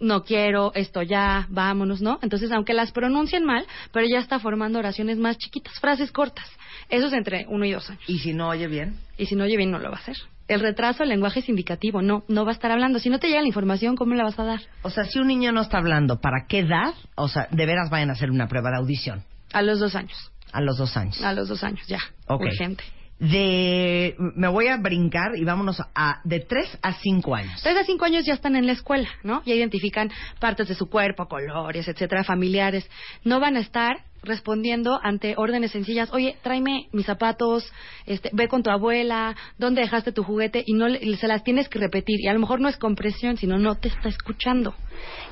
no 0.00 0.24
quiero, 0.24 0.72
esto 0.74 1.02
ya, 1.02 1.46
vámonos, 1.50 2.00
¿no? 2.00 2.18
Entonces, 2.22 2.50
aunque 2.52 2.74
las 2.74 2.92
pronuncien 2.92 3.44
mal, 3.44 3.66
pero 3.92 4.06
ya 4.06 4.18
está 4.18 4.38
formando 4.38 4.78
oraciones 4.78 5.18
más 5.18 5.38
chiquitas, 5.38 5.78
frases 5.80 6.12
cortas. 6.12 6.46
Eso 6.88 7.08
es 7.08 7.12
entre 7.12 7.46
uno 7.48 7.64
y 7.64 7.72
dos 7.72 7.88
años. 7.90 8.02
¿Y 8.06 8.18
si 8.18 8.32
no 8.32 8.48
oye 8.48 8.66
bien? 8.68 8.96
Y 9.16 9.26
si 9.26 9.34
no 9.34 9.44
oye 9.44 9.56
bien, 9.56 9.70
no 9.70 9.78
lo 9.78 9.90
va 9.90 9.96
a 9.96 10.00
hacer. 10.00 10.16
El 10.46 10.60
retraso 10.60 11.00
del 11.00 11.10
lenguaje 11.10 11.40
es 11.40 11.48
indicativo, 11.50 12.00
no, 12.00 12.24
no 12.28 12.44
va 12.46 12.52
a 12.52 12.54
estar 12.54 12.70
hablando. 12.70 12.98
Si 12.98 13.10
no 13.10 13.18
te 13.18 13.28
llega 13.28 13.42
la 13.42 13.46
información, 13.48 13.96
¿cómo 13.96 14.14
la 14.14 14.24
vas 14.24 14.38
a 14.38 14.44
dar? 14.44 14.60
O 14.82 14.88
sea, 14.88 15.04
si 15.04 15.18
un 15.18 15.26
niño 15.26 15.52
no 15.52 15.60
está 15.60 15.76
hablando, 15.78 16.20
¿para 16.20 16.46
qué 16.48 16.60
edad? 16.60 16.94
O 17.16 17.28
sea, 17.28 17.48
de 17.50 17.66
veras 17.66 17.90
vayan 17.90 18.08
a 18.08 18.14
hacer 18.14 18.30
una 18.30 18.48
prueba 18.48 18.70
de 18.70 18.76
audición 18.78 19.24
A 19.52 19.60
los 19.60 19.78
dos 19.78 19.94
años. 19.94 20.30
a 20.52 20.62
los 20.62 20.78
dos 20.78 20.96
años. 20.96 21.22
A 21.22 21.34
los 21.34 21.48
dos 21.48 21.62
años, 21.62 21.86
ya. 21.86 22.00
Ok. 22.28 22.42
Urgente. 22.44 22.84
De, 23.18 24.14
me 24.18 24.48
voy 24.48 24.68
a 24.68 24.76
brincar 24.76 25.36
y 25.36 25.44
vámonos 25.44 25.82
a 25.94 26.20
de 26.24 26.40
3 26.40 26.78
a 26.82 26.92
5 26.94 27.34
años. 27.34 27.60
Tres 27.62 27.76
a 27.76 27.84
cinco 27.84 28.04
años 28.04 28.24
ya 28.24 28.34
están 28.34 28.54
en 28.54 28.66
la 28.66 28.72
escuela, 28.72 29.08
¿no? 29.24 29.42
Ya 29.44 29.54
identifican 29.54 30.10
partes 30.38 30.68
de 30.68 30.74
su 30.74 30.88
cuerpo, 30.88 31.26
colores, 31.26 31.88
etcétera, 31.88 32.22
familiares. 32.22 32.88
No 33.24 33.40
van 33.40 33.56
a 33.56 33.60
estar 33.60 34.04
respondiendo 34.22 34.98
ante 35.02 35.34
órdenes 35.36 35.72
sencillas. 35.72 36.12
Oye, 36.12 36.36
tráeme 36.42 36.88
mis 36.92 37.06
zapatos, 37.06 37.70
este, 38.06 38.30
ve 38.32 38.48
con 38.48 38.62
tu 38.62 38.70
abuela, 38.70 39.36
¿dónde 39.58 39.82
dejaste 39.82 40.12
tu 40.12 40.22
juguete? 40.22 40.62
Y 40.66 40.74
no 40.74 40.88
le- 40.88 41.16
se 41.16 41.28
las 41.28 41.44
tienes 41.44 41.68
que 41.68 41.78
repetir. 41.78 42.20
Y 42.20 42.28
a 42.28 42.32
lo 42.32 42.40
mejor 42.40 42.60
no 42.60 42.68
es 42.68 42.76
compresión, 42.76 43.36
sino 43.36 43.58
no 43.58 43.76
te 43.76 43.88
está 43.88 44.08
escuchando. 44.08 44.74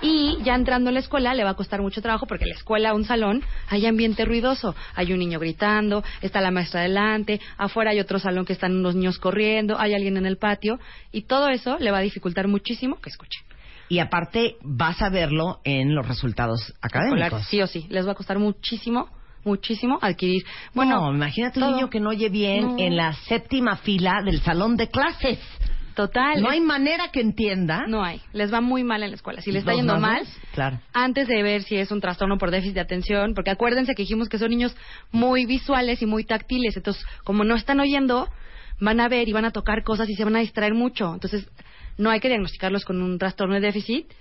Y 0.03 0.39
ya 0.45 0.55
entrando 0.55 0.91
a 0.91 0.93
la 0.93 1.01
escuela 1.01 1.35
le 1.35 1.45
va 1.45 1.51
a 1.51 1.55
costar 1.55 1.83
mucho 1.83 2.01
trabajo 2.03 2.27
porque 2.27 2.47
la 2.47 2.55
escuela, 2.55 2.95
un 2.95 3.05
salón, 3.05 3.43
hay 3.69 3.87
ambiente 3.87 4.25
ruidoso. 4.25 4.75
Hay 4.95 5.13
un 5.13 5.19
niño 5.19 5.39
gritando, 5.39 6.05
está 6.23 6.41
la 6.41 6.51
maestra 6.51 6.83
delante, 6.83 7.41
afuera 7.59 7.91
hay 7.91 8.01
otro 8.01 8.19
salón 8.19 8.45
que 8.45 8.53
están 8.53 8.77
unos 8.77 8.95
niños 8.95 9.19
corriendo, 9.19 9.79
hay 9.79 9.95
alguien 9.95 10.17
en 10.17 10.27
el 10.27 10.37
patio. 10.39 10.79
Y 11.13 11.23
todo 11.23 11.49
eso 11.49 11.77
le 11.79 11.91
va 11.91 11.99
a 11.99 12.03
dificultar 12.03 12.49
muchísimo 12.49 13.01
que 13.01 13.11
escuche. 13.11 13.41
Y 13.89 14.01
aparte, 14.01 14.57
vas 14.63 15.01
a 15.03 15.09
verlo 15.11 15.61
en 15.65 15.95
los 15.95 16.07
resultados 16.07 16.75
académicos. 16.81 17.47
Sí 17.47 17.61
o 17.63 17.67
sí, 17.67 17.87
les 17.89 18.07
va 18.07 18.13
a 18.13 18.15
costar 18.15 18.39
muchísimo, 18.39 19.09
muchísimo 19.45 19.99
adquirir. 20.03 20.45
Bueno, 20.75 21.01
no, 21.01 21.15
imagínate 21.15 21.63
un 21.63 21.73
niño 21.73 21.91
que 21.91 22.01
no 22.01 22.11
oye 22.11 22.29
bien 22.29 22.63
No. 22.67 22.79
en 22.79 22.97
la 22.97 23.13
séptima 23.13 23.77
fila 23.77 24.23
del 24.25 24.41
salón 24.41 24.77
de 24.77 24.89
clases. 24.89 25.39
Total. 25.95 26.43
No 26.43 26.51
hay 26.51 26.61
manera 26.61 27.09
que 27.11 27.23
entienda. 27.23 27.85
No 27.89 28.05
hay. 28.05 28.21
Les 28.35 28.53
va 28.53 28.61
muy 28.61 28.85
mal 28.85 29.03
en 29.03 29.11
la 29.11 29.17
escuela. 29.17 29.41
Si 29.41 29.51
le 29.51 29.61
está 29.61 29.73
yendo 29.73 29.95
más 29.95 30.01
mal, 30.01 30.27
claro. 30.53 30.79
antes 30.93 31.27
de 31.27 31.43
ver 31.43 31.63
si 31.63 31.77
es 31.77 31.91
un 31.91 32.03
trastorno 32.03 32.37
por 32.37 32.51
déficit 32.51 32.75
de 32.75 32.81
atención, 32.83 33.33
porque 33.33 33.51
acuérdense 33.51 33.95
que 33.95 34.03
dijimos 34.03 34.29
que 34.29 34.39
son 34.39 34.51
niños 34.51 34.77
muy 35.11 35.47
visuales 35.47 36.03
y 36.03 36.07
muy 36.07 36.25
táctiles, 36.25 36.77
entonces 36.77 37.03
como 37.25 37.45
no 37.45 37.55
están 37.55 37.81
oyendo, 37.81 38.29
van 38.79 39.01
a 39.01 39.09
ver 39.09 39.27
y 39.27 39.33
van 39.33 39.47
a 39.47 39.53
tocar 39.53 39.85
cosas 39.85 40.11
y 40.11 40.15
se 40.17 40.25
van 40.25 40.37
a 40.37 40.41
distraer 40.41 40.75
mucho. 40.75 41.15
Entonces, 41.15 41.49
no 41.99 42.11
hay 42.11 42.21
que 42.21 42.29
diagnosticarlos 42.29 42.85
con 42.85 43.03
un 43.03 43.19
trastorno 43.19 43.55
de 43.55 43.61
déficit 43.61 44.13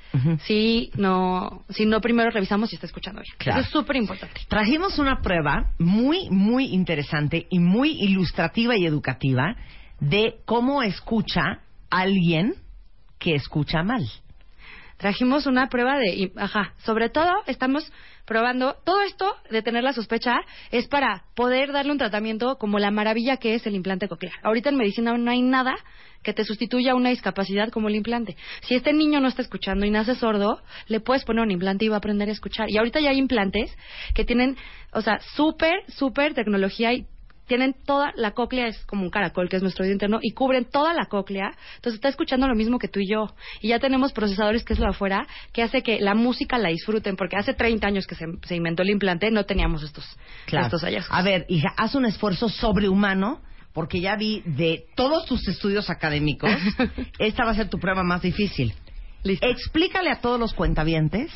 si 0.46 0.92
no 0.96 1.66
si 1.70 1.86
no 1.86 2.00
primero 2.00 2.30
revisamos 2.30 2.70
si 2.70 2.76
está 2.76 2.88
escuchando 2.88 3.22
bien. 3.22 3.36
Claro. 3.38 3.60
Eso 3.60 3.68
es 3.68 3.74
súper 3.74 3.98
importante. 3.98 4.42
Trajimos 4.48 4.98
una 4.98 5.22
prueba 5.22 5.72
muy, 5.78 6.30
muy 6.30 6.68
interesante 6.68 7.48
y 7.50 7.60
muy 7.60 7.92
ilustrativa 8.02 8.78
y 8.78 8.86
educativa 8.86 9.56
de 10.00 10.38
cómo 10.46 10.84
escucha 10.84 11.60
alguien 11.90 12.56
que 13.20 13.36
escucha 13.36 13.84
mal. 13.84 14.10
Trajimos 14.98 15.46
una 15.46 15.68
prueba 15.68 15.98
de, 15.98 16.32
ajá, 16.38 16.74
sobre 16.86 17.10
todo 17.10 17.30
estamos 17.48 17.92
probando, 18.26 18.76
todo 18.86 19.02
esto 19.02 19.36
de 19.52 19.62
tener 19.62 19.84
la 19.84 19.94
sospecha 19.94 20.38
es 20.72 20.88
para 20.88 21.26
poder 21.36 21.72
darle 21.72 21.92
un 21.92 21.98
tratamiento 21.98 22.58
como 22.58 22.80
la 22.80 22.92
maravilla 22.92 23.38
que 23.38 23.56
es 23.56 23.68
el 23.68 23.76
implante 23.76 24.08
coclear. 24.08 24.36
Ahorita 24.42 24.70
en 24.70 24.78
medicina 24.78 25.18
no 25.18 25.32
hay 25.32 25.42
nada 25.42 25.76
que 26.24 26.34
te 26.34 26.44
sustituya 26.44 26.96
una 26.96 27.10
discapacidad 27.10 27.70
como 27.70 27.88
el 27.88 27.96
implante. 27.96 28.36
Si 28.62 28.74
este 28.74 28.94
niño 28.94 29.20
no 29.20 29.28
está 29.28 29.44
escuchando 29.44 29.86
y 29.86 29.92
nace 29.92 30.16
sordo, 30.16 30.62
le 30.88 31.00
puedes 31.00 31.24
poner 31.24 31.44
un 31.44 31.52
implante 31.52 31.86
y 31.86 31.90
va 31.90 31.96
a 31.96 32.00
aprender 32.00 32.30
a 32.30 32.32
escuchar. 32.32 32.70
Y 32.70 32.78
ahorita 32.78 33.00
ya 33.00 33.12
hay 33.12 33.20
implantes 33.20 33.72
que 34.16 34.26
tienen, 34.26 34.58
o 34.92 35.02
sea, 35.02 35.20
súper, 35.36 35.84
súper 35.88 36.34
tecnología 36.34 36.94
y 36.94 37.06
tienen 37.48 37.76
toda 37.86 38.12
la 38.16 38.32
cóclea 38.32 38.68
es 38.68 38.86
como 38.86 39.04
un 39.04 39.10
caracol 39.10 39.50
que 39.50 39.58
es 39.58 39.62
nuestro 39.62 39.84
oído 39.84 39.94
interno 39.94 40.20
y 40.22 40.32
cubren 40.32 40.66
toda 40.66 40.94
la 40.94 41.06
cóclea 41.06 41.56
entonces 41.76 41.96
está 41.96 42.10
escuchando 42.10 42.48
lo 42.48 42.56
mismo 42.56 42.80
que 42.80 42.88
tú 42.88 43.00
y 43.00 43.08
yo. 43.10 43.34
Y 43.62 43.70
ya 43.70 43.80
tenemos 43.80 44.14
procesadores 44.14 44.64
que 44.64 44.74
es 44.74 44.80
lo 44.80 44.86
de 44.86 44.92
afuera 44.92 45.28
que 45.54 45.64
hace 45.64 45.82
que 45.82 46.00
la 46.00 46.16
música 46.16 46.58
la 46.58 46.70
disfruten 46.70 47.16
porque 47.16 47.38
hace 47.38 47.54
30 47.54 47.88
años 47.88 48.08
que 48.08 48.16
se, 48.16 48.26
se 48.48 48.56
inventó 48.56 48.84
el 48.84 48.90
implante 48.90 49.32
no 49.32 49.46
teníamos 49.46 49.84
estos 49.84 50.06
estos 50.48 50.82
hallazgos. 50.82 51.18
A 51.18 51.22
ver, 51.22 51.46
hija, 51.50 51.70
haz 51.78 51.96
un 51.96 52.06
esfuerzo 52.06 52.50
sobrehumano 52.50 53.42
porque 53.74 54.00
ya 54.00 54.16
vi 54.16 54.42
de 54.46 54.86
todos 54.96 55.26
tus 55.26 55.46
estudios 55.48 55.90
académicos, 55.90 56.50
esta 57.20 57.44
va 57.44 57.52
a 57.52 57.56
ser 57.56 57.70
tu 57.70 57.78
prueba 57.78 58.04
más 58.04 58.22
difícil. 58.22 58.74
listo. 59.24 59.46
Explícale 59.46 60.10
a 60.10 60.22
todos 60.22 60.40
los 60.40 60.54
cuentavientes 60.54 61.32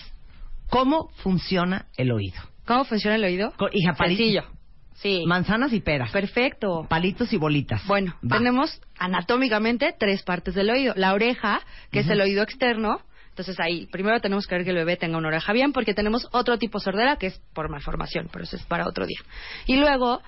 cómo 0.70 1.10
funciona 1.18 1.88
el 1.98 2.12
oído. 2.12 2.42
cómo 2.66 2.86
funciona 2.86 3.18
el 3.18 3.26
oído 3.26 3.54
hija, 3.74 3.94
sencillo 3.96 4.59
sí 5.02 5.24
Manzanas 5.26 5.74
y 5.74 5.82
peras. 5.82 6.12
perfecto 6.12 6.86
Palitos 6.90 7.34
y 7.34 7.38
bolitas. 7.38 7.86
Bueno, 7.88 8.16
Va. 8.24 8.38
tenemos 8.38 8.82
anatómicamente 8.98 9.96
tres 9.98 10.24
partes 10.24 10.54
del 10.56 10.70
oído. 10.70 10.94
La 10.96 11.14
oreja, 11.14 11.62
que 11.92 12.00
es 12.00 12.10
el 12.10 12.22
oído 12.22 12.44
externo. 12.44 13.02
Entonces 13.30 13.58
ahí, 13.60 13.88
primero 13.88 14.20
tenemos 14.20 14.48
que 14.48 14.56
ver 14.56 14.64
que 14.66 14.72
el 14.72 14.76
bebé 14.76 14.98
tenga 14.98 15.18
una 15.18 15.30
oreja 15.30 15.54
bien, 15.54 15.72
porque 15.72 15.94
tenemos 15.94 16.28
otro 16.34 16.58
tipo 16.58 16.80
de 16.80 16.84
sordera 16.84 17.16
que 17.16 17.28
es 17.28 17.42
por 17.54 17.70
malformación, 17.70 18.28
pero 18.32 18.44
eso 18.44 18.58
es 18.58 18.64
para 18.64 18.86
otro 18.86 19.06
día. 19.06 19.20
Y 19.66 19.78
luego, 19.78 20.22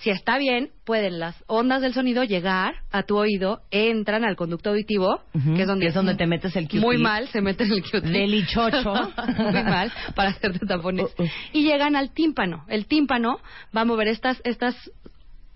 si 0.00 0.10
está 0.10 0.38
bien, 0.38 0.70
pueden 0.84 1.18
las 1.18 1.36
ondas 1.46 1.80
del 1.80 1.94
sonido 1.94 2.24
llegar 2.24 2.74
a 2.90 3.04
tu 3.04 3.16
oído, 3.16 3.60
entran 3.70 4.24
al 4.24 4.36
conducto 4.36 4.70
auditivo, 4.70 5.20
que 5.32 5.62
es 5.62 5.66
donde, 5.66 5.84
que 5.84 5.88
es 5.88 5.94
donde 5.94 6.14
te 6.16 6.26
metes 6.26 6.56
el 6.56 6.64
Q-tip. 6.64 6.80
Muy 6.80 6.98
mal, 6.98 7.28
se 7.28 7.40
mete 7.40 7.64
el 7.64 7.82
Q-tip. 7.82 8.02
Delichocho. 8.02 8.92
muy 9.38 9.62
mal, 9.62 9.92
para 10.14 10.30
hacerte 10.30 10.66
tapones. 10.66 11.06
Uh, 11.18 11.22
uh. 11.22 11.26
Y 11.52 11.62
llegan 11.62 11.94
al 11.94 12.12
tímpano. 12.12 12.64
El 12.68 12.86
tímpano 12.86 13.38
va 13.76 13.82
a 13.82 13.84
mover 13.84 14.08
estas, 14.08 14.40
estas 14.44 14.74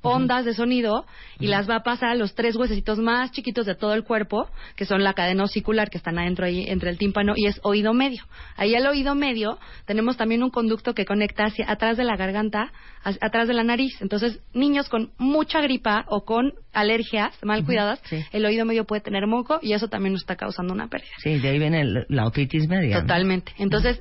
ondas 0.07 0.45
de 0.45 0.55
sonido 0.55 1.05
y 1.39 1.47
las 1.49 1.69
va 1.69 1.77
a 1.77 1.83
pasar 1.83 2.11
a 2.11 2.15
los 2.15 2.35
tres 2.35 2.57
huesecitos 2.57 2.99
más 2.99 3.33
chiquitos 3.33 3.67
de 3.67 3.75
todo 3.75 3.95
el 3.95 4.05
cuerpo, 4.05 4.49
que 4.77 4.85
son 4.85 5.03
la 5.05 5.13
cadena 5.15 5.45
osicular 5.45 5.91
que 5.91 5.99
están 5.99 6.19
adentro 6.19 6.47
ahí 6.47 6.65
entre 6.69 6.91
el 6.91 6.99
tímpano 6.99 7.35
y 7.37 7.47
es 7.47 7.61
oído 7.63 7.93
medio. 7.95 8.25
Ahí 8.57 8.75
al 8.75 8.87
oído 8.87 9.15
medio 9.15 9.59
tenemos 9.85 10.17
también 10.17 10.43
un 10.43 10.51
conducto 10.51 10.95
que 10.95 11.05
conecta 11.05 11.45
hacia 11.45 11.71
atrás 11.71 11.97
de 11.97 12.05
la 12.05 12.17
garganta, 12.17 12.73
a- 13.05 13.15
atrás 13.27 13.49
de 13.49 13.55
la 13.55 13.65
nariz. 13.65 14.01
Entonces, 14.01 14.41
niños 14.55 14.89
con 14.89 15.11
mucha 15.19 15.61
gripa 15.61 16.05
o 16.09 16.25
con 16.25 16.53
alergias 16.73 17.33
mal 17.43 17.65
cuidadas, 17.65 18.01
sí. 18.05 18.25
el 18.33 18.45
oído 18.47 18.65
medio 18.65 18.85
puede 18.85 19.01
tener 19.03 19.27
moco 19.27 19.59
y 19.63 19.73
eso 19.73 19.89
también 19.89 20.13
nos 20.13 20.23
está 20.23 20.37
causando 20.37 20.73
una 20.75 20.89
pérdida. 20.89 21.11
Sí, 21.23 21.39
de 21.39 21.49
ahí 21.49 21.59
viene 21.59 21.81
el- 21.81 22.07
la 22.09 22.27
otitis 22.27 22.69
media. 22.69 22.97
¿no? 22.97 23.01
Totalmente. 23.03 23.53
Entonces, 23.59 24.01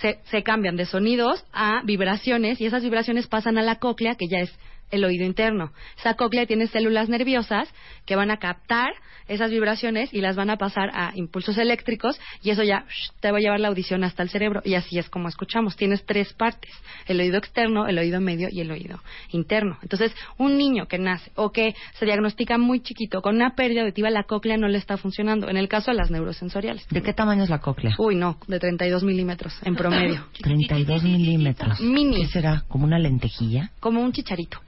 se, 0.00 0.18
se 0.24 0.42
cambian 0.42 0.76
de 0.76 0.86
sonidos 0.86 1.44
a 1.52 1.82
vibraciones 1.84 2.60
y 2.60 2.66
esas 2.66 2.82
vibraciones 2.82 3.26
pasan 3.28 3.58
a 3.58 3.62
la 3.62 3.76
cóclea, 3.76 4.16
que 4.16 4.26
ya 4.28 4.38
es 4.38 4.52
el 4.94 5.04
oído 5.04 5.24
interno. 5.24 5.72
Esa 5.98 6.14
cóclea 6.14 6.46
tiene 6.46 6.66
células 6.66 7.08
nerviosas 7.08 7.68
que 8.06 8.16
van 8.16 8.30
a 8.30 8.38
captar 8.38 8.92
esas 9.26 9.50
vibraciones 9.50 10.12
y 10.12 10.20
las 10.20 10.36
van 10.36 10.50
a 10.50 10.56
pasar 10.56 10.90
a 10.92 11.12
impulsos 11.14 11.56
eléctricos 11.58 12.20
y 12.42 12.50
eso 12.50 12.62
ya 12.62 12.84
shh, 12.88 13.12
te 13.20 13.30
va 13.30 13.38
a 13.38 13.40
llevar 13.40 13.60
la 13.60 13.68
audición 13.68 14.04
hasta 14.04 14.22
el 14.22 14.28
cerebro 14.28 14.60
y 14.64 14.74
así 14.74 14.98
es 14.98 15.08
como 15.08 15.28
escuchamos. 15.28 15.76
Tienes 15.76 16.04
tres 16.04 16.32
partes, 16.34 16.70
el 17.06 17.20
oído 17.20 17.38
externo, 17.38 17.86
el 17.86 17.98
oído 17.98 18.20
medio 18.20 18.48
y 18.50 18.60
el 18.60 18.70
oído 18.70 19.00
interno. 19.30 19.78
Entonces, 19.82 20.14
un 20.38 20.58
niño 20.58 20.86
que 20.86 20.98
nace 20.98 21.30
o 21.36 21.52
que 21.52 21.74
se 21.98 22.04
diagnostica 22.04 22.58
muy 22.58 22.80
chiquito 22.80 23.22
con 23.22 23.36
una 23.36 23.54
pérdida 23.54 23.82
auditiva, 23.82 24.10
la 24.10 24.24
cóclea 24.24 24.56
no 24.56 24.68
le 24.68 24.78
está 24.78 24.96
funcionando. 24.96 25.48
En 25.48 25.56
el 25.56 25.68
caso 25.68 25.90
de 25.90 25.96
las 25.96 26.10
neurosensoriales. 26.10 26.86
¿De 26.88 27.02
qué 27.02 27.12
tamaño 27.12 27.44
es 27.44 27.50
la 27.50 27.60
cóclea? 27.60 27.94
Uy, 27.98 28.16
no, 28.16 28.38
de 28.46 28.58
32 28.58 29.04
milímetros 29.04 29.54
en 29.64 29.74
promedio. 29.74 30.26
32 30.42 31.02
milímetros. 31.02 31.80
Mini. 31.80 32.22
¿Qué 32.22 32.28
será? 32.28 32.64
¿Como 32.68 32.84
una 32.84 32.98
lentejilla? 32.98 33.70
Como 33.80 34.02
un 34.02 34.12
chicharito. 34.12 34.58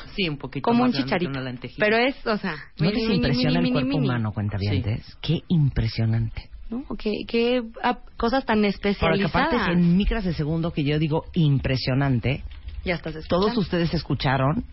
Sí, 0.16 0.28
un 0.28 0.36
poquito 0.38 0.64
Como 0.64 0.84
un 0.84 0.92
chicharito. 0.92 1.32
Pero 1.78 1.96
es, 1.96 2.14
o 2.26 2.36
sea, 2.36 2.54
¿No 2.78 2.86
mini, 2.86 2.92
les 2.92 3.02
mini, 3.04 3.14
impresiona 3.16 3.60
mini, 3.60 3.68
el 3.68 3.72
cuerpo 3.84 3.98
humano, 3.98 4.32
cuentavientes? 4.32 5.16
Qué 5.20 5.40
impresionante. 5.48 6.50
¿No? 6.70 6.84
Qué, 6.98 7.10
qué 7.28 7.62
ah, 7.82 7.98
cosas 8.16 8.44
tan 8.46 8.62
Porque 8.62 8.68
especializadas. 8.68 9.34
aparte 9.34 9.72
en 9.72 9.96
micras 9.96 10.24
de 10.24 10.32
segundo 10.32 10.72
que 10.72 10.84
yo 10.84 10.98
digo 10.98 11.24
impresionante, 11.34 12.42
Ya 12.84 12.94
estás 12.94 13.14
escuchando. 13.16 13.46
todos 13.46 13.58
ustedes 13.58 13.92
escucharon 13.94 14.64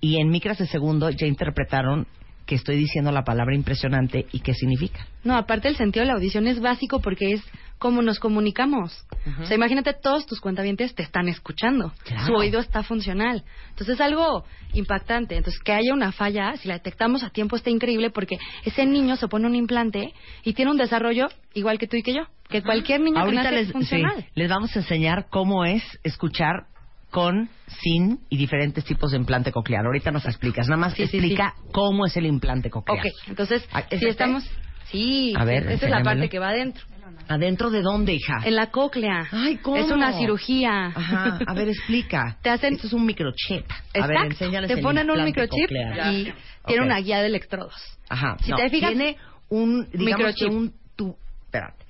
y 0.00 0.16
en 0.20 0.30
micras 0.30 0.58
de 0.58 0.66
segundo 0.66 1.10
ya 1.10 1.26
interpretaron 1.26 2.06
que 2.46 2.56
estoy 2.56 2.76
diciendo 2.76 3.10
la 3.10 3.24
palabra 3.24 3.54
impresionante 3.54 4.26
y 4.32 4.40
qué 4.40 4.52
significa. 4.52 5.06
No, 5.22 5.34
aparte 5.34 5.68
el 5.68 5.76
sentido 5.76 6.02
de 6.02 6.08
la 6.08 6.14
audición 6.14 6.46
es 6.46 6.60
básico 6.60 7.00
porque 7.00 7.32
es 7.32 7.42
como 7.84 8.00
nos 8.00 8.18
comunicamos. 8.18 9.04
O 9.42 9.44
sea, 9.44 9.56
imagínate, 9.56 9.92
todos 9.92 10.24
tus 10.24 10.40
cuentavientes 10.40 10.94
te 10.94 11.02
están 11.02 11.28
escuchando. 11.28 11.92
Claro. 12.04 12.24
Su 12.24 12.32
oído 12.32 12.58
está 12.58 12.82
funcional. 12.82 13.44
Entonces 13.68 13.96
es 13.96 14.00
algo 14.00 14.46
impactante. 14.72 15.36
Entonces, 15.36 15.60
que 15.62 15.72
haya 15.72 15.92
una 15.92 16.10
falla, 16.10 16.56
si 16.56 16.66
la 16.66 16.74
detectamos 16.74 17.22
a 17.22 17.28
tiempo, 17.28 17.56
está 17.56 17.68
increíble 17.68 18.08
porque 18.08 18.38
ese 18.64 18.86
niño 18.86 19.16
se 19.16 19.28
pone 19.28 19.46
un 19.46 19.54
implante 19.54 20.14
y 20.44 20.54
tiene 20.54 20.70
un 20.70 20.78
desarrollo 20.78 21.26
igual 21.52 21.78
que 21.78 21.86
tú 21.86 21.98
y 21.98 22.02
que 22.02 22.14
yo. 22.14 22.22
Que 22.48 22.62
cualquier 22.62 23.02
niño 23.02 23.16
que 23.16 23.20
Ahorita 23.20 23.42
nace 23.42 23.54
les, 23.54 23.66
es 23.66 23.72
funcional. 23.72 24.16
sí, 24.16 24.24
les 24.34 24.48
vamos 24.48 24.74
a 24.74 24.78
enseñar 24.78 25.26
cómo 25.28 25.66
es 25.66 25.82
escuchar 26.04 26.64
con, 27.10 27.50
sin 27.82 28.20
y 28.30 28.38
diferentes 28.38 28.82
tipos 28.86 29.10
de 29.10 29.18
implante 29.18 29.52
coclear. 29.52 29.84
Ahorita 29.84 30.10
nos 30.10 30.24
explicas. 30.24 30.68
Nada 30.68 30.80
más 30.80 30.94
Sí, 30.94 31.06
sí, 31.06 31.18
explica 31.18 31.52
cómo 31.70 32.06
es 32.06 32.16
el 32.16 32.24
implante 32.24 32.70
coclear. 32.70 33.06
Ok, 33.06 33.12
entonces, 33.28 33.62
Ah, 33.74 33.80
¿es 33.80 33.88
si 33.88 33.94
este? 33.96 34.08
estamos... 34.08 34.50
Sí, 34.90 35.34
A 35.36 35.44
ver, 35.44 35.70
esa 35.70 35.84
es 35.86 35.90
la 35.90 36.02
parte 36.02 36.30
que 36.30 36.38
va 36.38 36.48
adentro. 36.50 36.84
¿Adentro 37.28 37.70
de 37.70 37.82
dónde, 37.82 38.14
hija? 38.14 38.38
En 38.44 38.54
la 38.56 38.70
cóclea. 38.70 39.26
Ay, 39.32 39.56
¿cómo? 39.58 39.76
Es 39.76 39.90
una 39.90 40.12
cirugía. 40.18 40.86
Ajá, 40.86 41.38
a 41.46 41.54
ver, 41.54 41.68
explica. 41.68 42.36
Te 42.42 42.50
hacen- 42.50 42.74
Esto 42.74 42.86
es 42.88 42.92
un 42.92 43.06
microchip. 43.06 43.64
A 44.00 44.06
ver, 44.06 44.16
enséñales 44.26 44.68
Te 44.68 44.74
el 44.74 44.82
ponen 44.82 45.10
un 45.10 45.24
microchip 45.24 45.68
coclear. 45.68 46.12
y 46.12 46.32
tiene 46.66 46.84
una 46.84 46.98
guía 47.00 47.20
de 47.20 47.26
electrodos. 47.26 47.74
Ajá. 48.08 48.36
Si 48.42 48.50
no, 48.50 48.56
te 48.56 48.68
fijas- 48.70 48.90
tiene 48.92 49.16
un, 49.48 49.88
digamos 49.92 50.18
Microchip. 50.18 50.48
que 50.48 50.54
un, 50.54 50.74
tu, 50.96 51.16
espérate. 51.46 51.84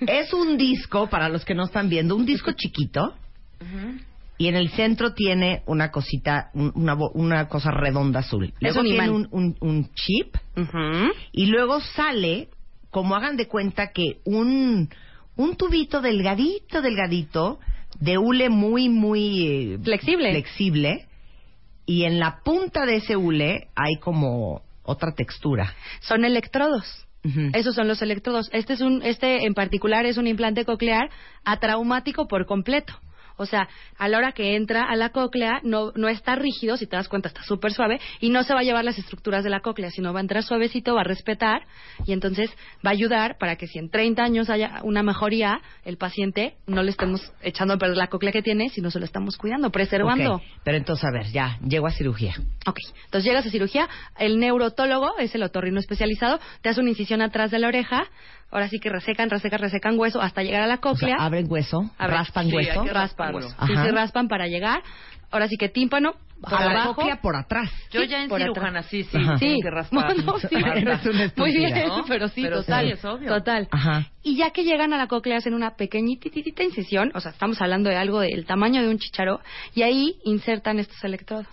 Es 0.00 0.32
un 0.32 0.56
disco, 0.56 1.08
para 1.08 1.28
los 1.28 1.44
que 1.44 1.54
no 1.54 1.64
están 1.64 1.88
viendo, 1.88 2.16
un 2.16 2.24
disco 2.26 2.52
chiquito. 2.52 3.14
Y 4.38 4.48
en 4.48 4.56
el 4.56 4.70
centro 4.70 5.12
tiene 5.12 5.62
una 5.66 5.90
cosita, 5.90 6.48
un- 6.54 6.72
una, 6.74 6.94
bo- 6.94 7.10
una 7.12 7.46
cosa 7.48 7.70
redonda 7.70 8.20
azul. 8.20 8.54
Luego 8.60 8.80
un 8.80 8.86
tiene 8.86 9.10
un, 9.10 9.28
un, 9.30 9.56
un 9.60 9.90
chip. 9.94 10.34
Y 11.32 11.46
luego 11.46 11.80
sale, 11.80 12.48
como 12.90 13.14
hagan 13.14 13.36
de 13.36 13.46
cuenta 13.48 13.92
que 13.92 14.20
un, 14.24 14.88
un 15.36 15.56
tubito 15.56 16.00
delgadito, 16.00 16.82
delgadito, 16.82 17.60
de 17.98 18.18
hule 18.18 18.48
muy, 18.50 18.88
muy 18.88 19.46
eh, 19.46 19.78
Flexible. 19.82 20.30
flexible. 20.30 21.06
Y 21.86 22.04
en 22.04 22.18
la 22.18 22.40
punta 22.44 22.86
de 22.86 22.96
ese 22.96 23.16
hule 23.16 23.68
hay 23.74 23.96
como 24.00 24.62
otra 24.82 25.12
textura. 25.12 25.74
Son 26.00 26.24
electrodos. 26.24 27.06
Esos 27.52 27.74
son 27.74 27.86
los 27.86 28.00
electrodos. 28.00 28.48
Este 28.50 28.72
es 28.72 28.80
un, 28.80 29.02
este 29.02 29.44
en 29.44 29.52
particular 29.52 30.06
es 30.06 30.16
un 30.16 30.26
implante 30.26 30.64
coclear 30.64 31.10
atraumático 31.44 32.26
por 32.28 32.46
completo. 32.46 32.94
O 33.40 33.46
sea, 33.46 33.68
a 33.96 34.06
la 34.06 34.18
hora 34.18 34.32
que 34.32 34.54
entra 34.54 34.84
a 34.84 34.96
la 34.96 35.08
cóclea 35.08 35.60
no, 35.62 35.92
no 35.94 36.08
está 36.08 36.34
rígido, 36.34 36.76
si 36.76 36.86
te 36.86 36.96
das 36.96 37.08
cuenta 37.08 37.28
está 37.28 37.42
súper 37.42 37.72
suave, 37.72 37.98
y 38.20 38.28
no 38.28 38.42
se 38.42 38.52
va 38.52 38.60
a 38.60 38.62
llevar 38.62 38.84
las 38.84 38.98
estructuras 38.98 39.42
de 39.42 39.48
la 39.48 39.60
cóclea, 39.60 39.90
sino 39.90 40.12
va 40.12 40.20
a 40.20 40.22
entrar 40.22 40.42
suavecito, 40.42 40.94
va 40.94 41.00
a 41.00 41.04
respetar, 41.04 41.62
y 42.04 42.12
entonces 42.12 42.50
va 42.84 42.90
a 42.90 42.92
ayudar 42.92 43.38
para 43.38 43.56
que 43.56 43.66
si 43.66 43.78
en 43.78 43.88
30 43.88 44.22
años 44.22 44.50
haya 44.50 44.80
una 44.82 45.02
mejoría, 45.02 45.62
el 45.86 45.96
paciente 45.96 46.56
no 46.66 46.82
le 46.82 46.90
estemos 46.90 47.32
echando 47.40 47.72
a 47.72 47.78
perder 47.78 47.96
la 47.96 48.08
cóclea 48.08 48.30
que 48.30 48.42
tiene, 48.42 48.68
sino 48.68 48.90
se 48.90 48.98
lo 48.98 49.06
estamos 49.06 49.38
cuidando, 49.38 49.70
preservando. 49.70 50.42
Pero 50.62 50.76
entonces, 50.76 51.06
a 51.06 51.10
ver, 51.10 51.26
ya, 51.32 51.58
llego 51.66 51.86
a 51.86 51.92
cirugía. 51.92 52.34
Ok, 52.66 52.78
entonces 53.06 53.24
llegas 53.24 53.46
a 53.46 53.50
cirugía, 53.50 53.88
el 54.18 54.38
neurotólogo, 54.38 55.16
es 55.18 55.34
el 55.34 55.42
otorrino 55.42 55.80
especializado, 55.80 56.40
te 56.60 56.68
hace 56.68 56.80
una 56.80 56.90
incisión 56.90 57.22
atrás 57.22 57.50
de 57.50 57.58
la 57.58 57.68
oreja, 57.68 58.06
ahora 58.50 58.68
sí 58.68 58.78
que 58.78 58.88
resecan, 58.88 59.30
resecan, 59.30 59.60
resecan 59.60 59.98
hueso 59.98 60.20
hasta 60.20 60.42
llegar 60.42 60.62
a 60.62 60.66
la 60.66 60.74
O 60.76 60.80
cóclea. 60.80 61.16
sea, 61.16 61.26
abren 61.26 61.46
hueso, 61.48 61.90
raspan 61.98 62.48
sí, 62.50 62.56
hueso. 62.56 62.84
raspan 62.84 63.34
hueso. 63.34 63.48
Sí, 63.66 63.72
sí, 63.76 63.90
raspan 63.90 64.28
para 64.28 64.46
llegar. 64.46 64.82
Ahora 65.32 65.46
sí 65.46 65.56
que 65.56 65.68
tímpano, 65.68 66.14
por 66.40 66.54
a 66.54 66.64
la 66.64 66.70
abajo. 66.72 66.94
cóclea 66.96 67.20
por 67.20 67.36
atrás. 67.36 67.70
Yo 67.92 68.02
ya 68.02 68.24
en 68.24 68.28
por 68.28 68.40
atrás. 68.42 68.52
cirujana, 68.54 68.82
sí, 68.82 69.04
sí, 69.04 69.16
Ajá. 69.16 69.38
Sí, 69.38 69.58
que 69.62 69.70
raspar. 69.70 70.16
no, 70.16 70.22
no, 70.24 70.38
sí. 70.40 70.48
Eres 70.50 71.06
una 71.06 71.32
Muy 71.36 71.56
bien, 71.56 71.86
¿no? 71.86 72.04
pero 72.08 72.26
sí, 72.26 72.42
Pero 72.42 72.56
total. 72.62 72.86
sí, 72.86 72.92
es 72.94 73.04
obvio. 73.04 73.28
Total. 73.28 73.68
Ajá. 73.70 74.06
Y 74.24 74.36
ya 74.36 74.50
que 74.50 74.64
llegan 74.64 74.92
a 74.92 74.98
la 74.98 75.06
cóclea 75.06 75.36
hacen 75.36 75.54
una 75.54 75.76
pequeñitita 75.76 76.64
incisión, 76.64 77.12
o 77.14 77.20
sea, 77.20 77.30
estamos 77.30 77.62
hablando 77.62 77.90
de 77.90 77.96
algo 77.96 78.18
del 78.18 78.44
tamaño 78.44 78.82
de 78.82 78.88
un 78.88 78.98
chicharo, 78.98 79.40
y 79.72 79.82
ahí 79.82 80.16
insertan 80.24 80.80
estos 80.80 81.02
electrodos. 81.04 81.46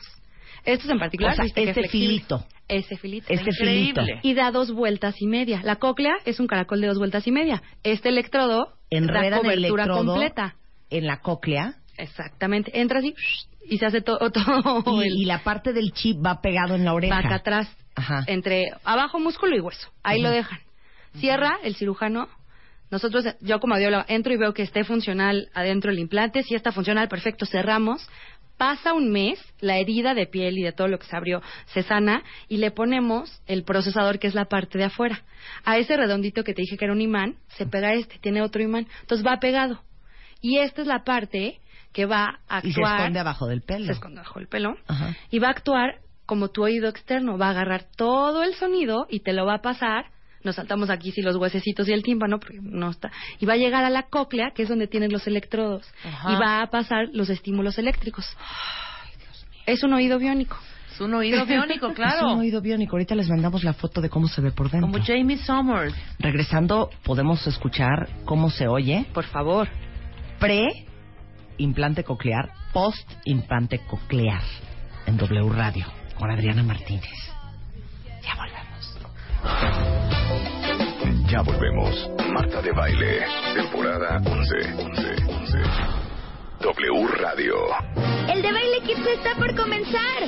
Estos 0.65 0.89
en 0.89 0.97
particular, 0.97 1.33
O 1.33 1.35
sea, 1.35 1.45
que 1.53 1.63
este 1.69 1.87
filito. 1.87 2.43
Ese 2.67 2.97
filito. 2.97 3.27
Este 3.29 3.49
Increíble. 3.51 4.03
filito. 4.05 4.19
Y 4.27 4.33
da 4.33 4.51
dos 4.51 4.71
vueltas 4.71 5.15
y 5.21 5.27
media. 5.27 5.61
La 5.63 5.77
cóclea 5.77 6.15
es 6.25 6.39
un 6.39 6.47
caracol 6.47 6.81
de 6.81 6.87
dos 6.87 6.97
vueltas 6.97 7.25
y 7.27 7.31
media. 7.31 7.61
Este 7.83 8.09
electrodo 8.09 8.65
da 8.65 8.73
Enredan 8.89 9.39
el 9.39 9.41
cobertura 9.41 9.83
electrodo 9.83 10.05
completa. 10.13 10.55
en 10.89 11.05
la 11.07 11.19
cóclea 11.21 11.75
Exactamente. 11.97 12.79
Entra 12.79 12.99
así 12.99 13.15
y 13.69 13.77
se 13.79 13.85
hace 13.85 14.01
to- 14.01 14.17
todo 14.31 15.01
y, 15.03 15.07
el- 15.07 15.17
y 15.17 15.25
la 15.25 15.43
parte 15.43 15.73
del 15.73 15.91
chip 15.93 16.23
va 16.25 16.41
pegado 16.41 16.75
en 16.75 16.85
la 16.85 16.93
oreja. 16.93 17.15
va 17.15 17.19
acá 17.21 17.35
atrás, 17.35 17.67
Ajá. 17.95 18.23
entre 18.27 18.67
abajo 18.83 19.19
músculo 19.19 19.55
y 19.55 19.59
hueso. 19.61 19.89
Ahí 20.03 20.21
lo 20.21 20.29
dejan. 20.29 20.59
Cierra 21.19 21.57
el 21.63 21.75
cirujano. 21.75 22.27
Nosotros, 22.91 23.25
yo 23.41 23.59
como 23.59 23.73
audióloga, 23.75 24.05
entro 24.07 24.31
y 24.33 24.37
veo 24.37 24.53
que 24.53 24.61
esté 24.61 24.83
funcional 24.85 25.49
adentro 25.53 25.91
el 25.91 25.99
implante. 25.99 26.43
Si 26.43 26.55
está 26.55 26.71
funcional, 26.71 27.09
perfecto, 27.09 27.45
cerramos. 27.45 28.07
Pasa 28.57 28.93
un 28.93 29.11
mes, 29.11 29.39
la 29.59 29.77
herida 29.77 30.13
de 30.15 30.25
piel 30.25 30.57
y 30.57 30.63
de 30.63 30.71
todo 30.71 30.87
lo 30.87 30.97
que 30.97 31.05
se 31.05 31.15
abrió 31.15 31.41
se 31.67 31.83
sana 31.83 32.23
y 32.47 32.57
le 32.57 32.71
ponemos 32.71 33.41
el 33.45 33.63
procesador 33.63 34.17
que 34.19 34.27
es 34.27 34.33
la 34.35 34.45
parte 34.45 34.77
de 34.77 34.85
afuera. 34.85 35.21
A 35.63 35.77
ese 35.77 35.95
redondito 35.95 36.43
que 36.43 36.53
te 36.53 36.63
dije 36.63 36.77
que 36.77 36.85
era 36.85 36.93
un 36.93 37.01
imán, 37.01 37.35
se 37.49 37.65
pega 37.67 37.93
este, 37.93 38.17
tiene 38.19 38.41
otro 38.41 38.61
imán. 38.61 38.87
Entonces 39.01 39.25
va 39.25 39.37
pegado. 39.39 39.81
Y 40.41 40.57
esta 40.57 40.81
es 40.81 40.87
la 40.87 41.03
parte 41.03 41.59
que 41.93 42.05
va 42.05 42.39
a 42.47 42.59
Y 42.59 42.73
se 42.73 42.79
actuar 42.81 42.99
esconde 42.99 43.19
abajo 43.19 43.47
del 43.47 43.61
pelo. 43.61 43.85
se 43.85 43.91
esconde 43.93 44.21
bajo 44.21 44.39
el 44.39 44.47
pelo 44.47 44.75
Ajá. 44.87 45.15
y 45.31 45.39
va 45.39 45.47
a 45.47 45.51
actuar 45.51 45.99
como 46.25 46.49
tu 46.49 46.63
oído 46.63 46.89
externo, 46.89 47.37
va 47.37 47.47
a 47.47 47.51
agarrar 47.51 47.85
todo 47.95 48.43
el 48.43 48.53
sonido 48.55 49.07
y 49.09 49.21
te 49.21 49.33
lo 49.33 49.45
va 49.45 49.55
a 49.55 49.61
pasar. 49.61 50.07
Nos 50.47 50.55
saltamos 50.55 50.89
aquí 50.89 51.11
sí 51.11 51.21
los 51.21 51.35
huesecitos 51.35 51.89
y 51.89 51.91
el 51.91 52.01
tímpano 52.03 52.39
porque 52.39 52.57
no 52.61 52.89
está 52.89 53.11
y 53.39 53.45
va 53.45 53.53
a 53.53 53.57
llegar 53.57 53.83
a 53.83 53.89
la 53.89 54.03
cóclea 54.03 54.51
que 54.55 54.63
es 54.63 54.69
donde 54.69 54.87
tienen 54.87 55.11
los 55.11 55.27
electrodos 55.27 55.85
Ajá. 56.05 56.31
y 56.31 56.35
va 56.37 56.61
a 56.61 56.67
pasar 56.67 57.09
los 57.11 57.29
estímulos 57.29 57.77
eléctricos. 57.77 58.25
Es 59.65 59.83
un 59.83 59.91
oído 59.91 60.17
biónico. 60.17 60.57
Es 60.93 61.01
un 61.01 61.13
oído 61.13 61.45
biónico, 61.45 61.87
Es 61.89 61.95
claro. 61.95 62.31
un 62.31 62.39
oído 62.39 62.61
biónico. 62.61 62.95
Ahorita 62.95 63.13
les 63.13 63.27
mandamos 63.29 63.65
la 63.65 63.73
foto 63.73 63.99
de 63.99 64.09
cómo 64.09 64.29
se 64.29 64.39
ve 64.39 64.51
por 64.51 64.71
dentro. 64.71 64.89
Como 64.89 65.03
Jamie 65.03 65.37
Summers. 65.37 65.93
Regresando, 66.17 66.89
podemos 67.03 67.45
escuchar 67.45 68.07
cómo 68.23 68.49
se 68.49 68.67
oye 68.69 69.05
Por 69.13 69.25
favor. 69.25 69.67
pre-implante 70.39 72.05
coclear, 72.05 72.49
post-implante 72.71 73.79
coclear 73.79 74.41
en 75.05 75.17
W 75.17 75.49
Radio 75.49 75.85
con 76.17 76.31
Adriana 76.31 76.63
Martínez. 76.63 77.03
Volvemos. 81.41 82.09
Marta 82.33 82.61
de 82.61 82.71
Baile. 82.71 83.25
Temporada 83.53 84.19
11. 84.25 84.55
11. 84.77 85.15
11. 85.27 85.57
W 86.61 87.07
Radio. 87.19 87.55
El 88.27 88.41
de 88.41 88.51
Baile 88.51 88.81
Kids 88.81 89.05
está 89.05 89.35
por 89.35 89.55
comenzar. 89.55 90.23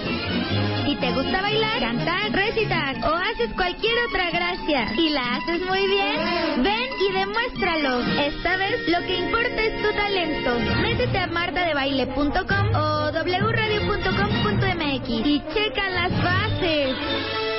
Si 0.86 0.96
te 0.96 1.12
gusta 1.14 1.42
bailar, 1.42 1.80
cantar, 1.80 2.32
recitar 2.32 2.98
o 3.04 3.16
haces 3.16 3.52
cualquier 3.56 3.96
otra 4.08 4.30
gracia 4.30 4.94
y 4.96 5.10
la 5.10 5.38
haces 5.38 5.62
muy 5.66 5.88
bien, 5.88 6.64
ven 6.64 6.90
y 7.00 7.12
demuéstralo. 7.12 8.02
Esta 8.22 8.58
vez 8.58 8.88
lo 8.88 9.00
que 9.08 9.18
importa 9.18 9.64
es 9.64 9.82
tu 9.82 9.92
talento. 9.92 10.60
Métete 10.82 11.18
a 11.18 11.28
martadebaile.com 11.28 12.76
o 12.76 13.12
wradio.com.mx 13.12 15.10
y 15.10 15.44
checa 15.54 15.90
las 15.90 16.12
bases. 16.24 16.96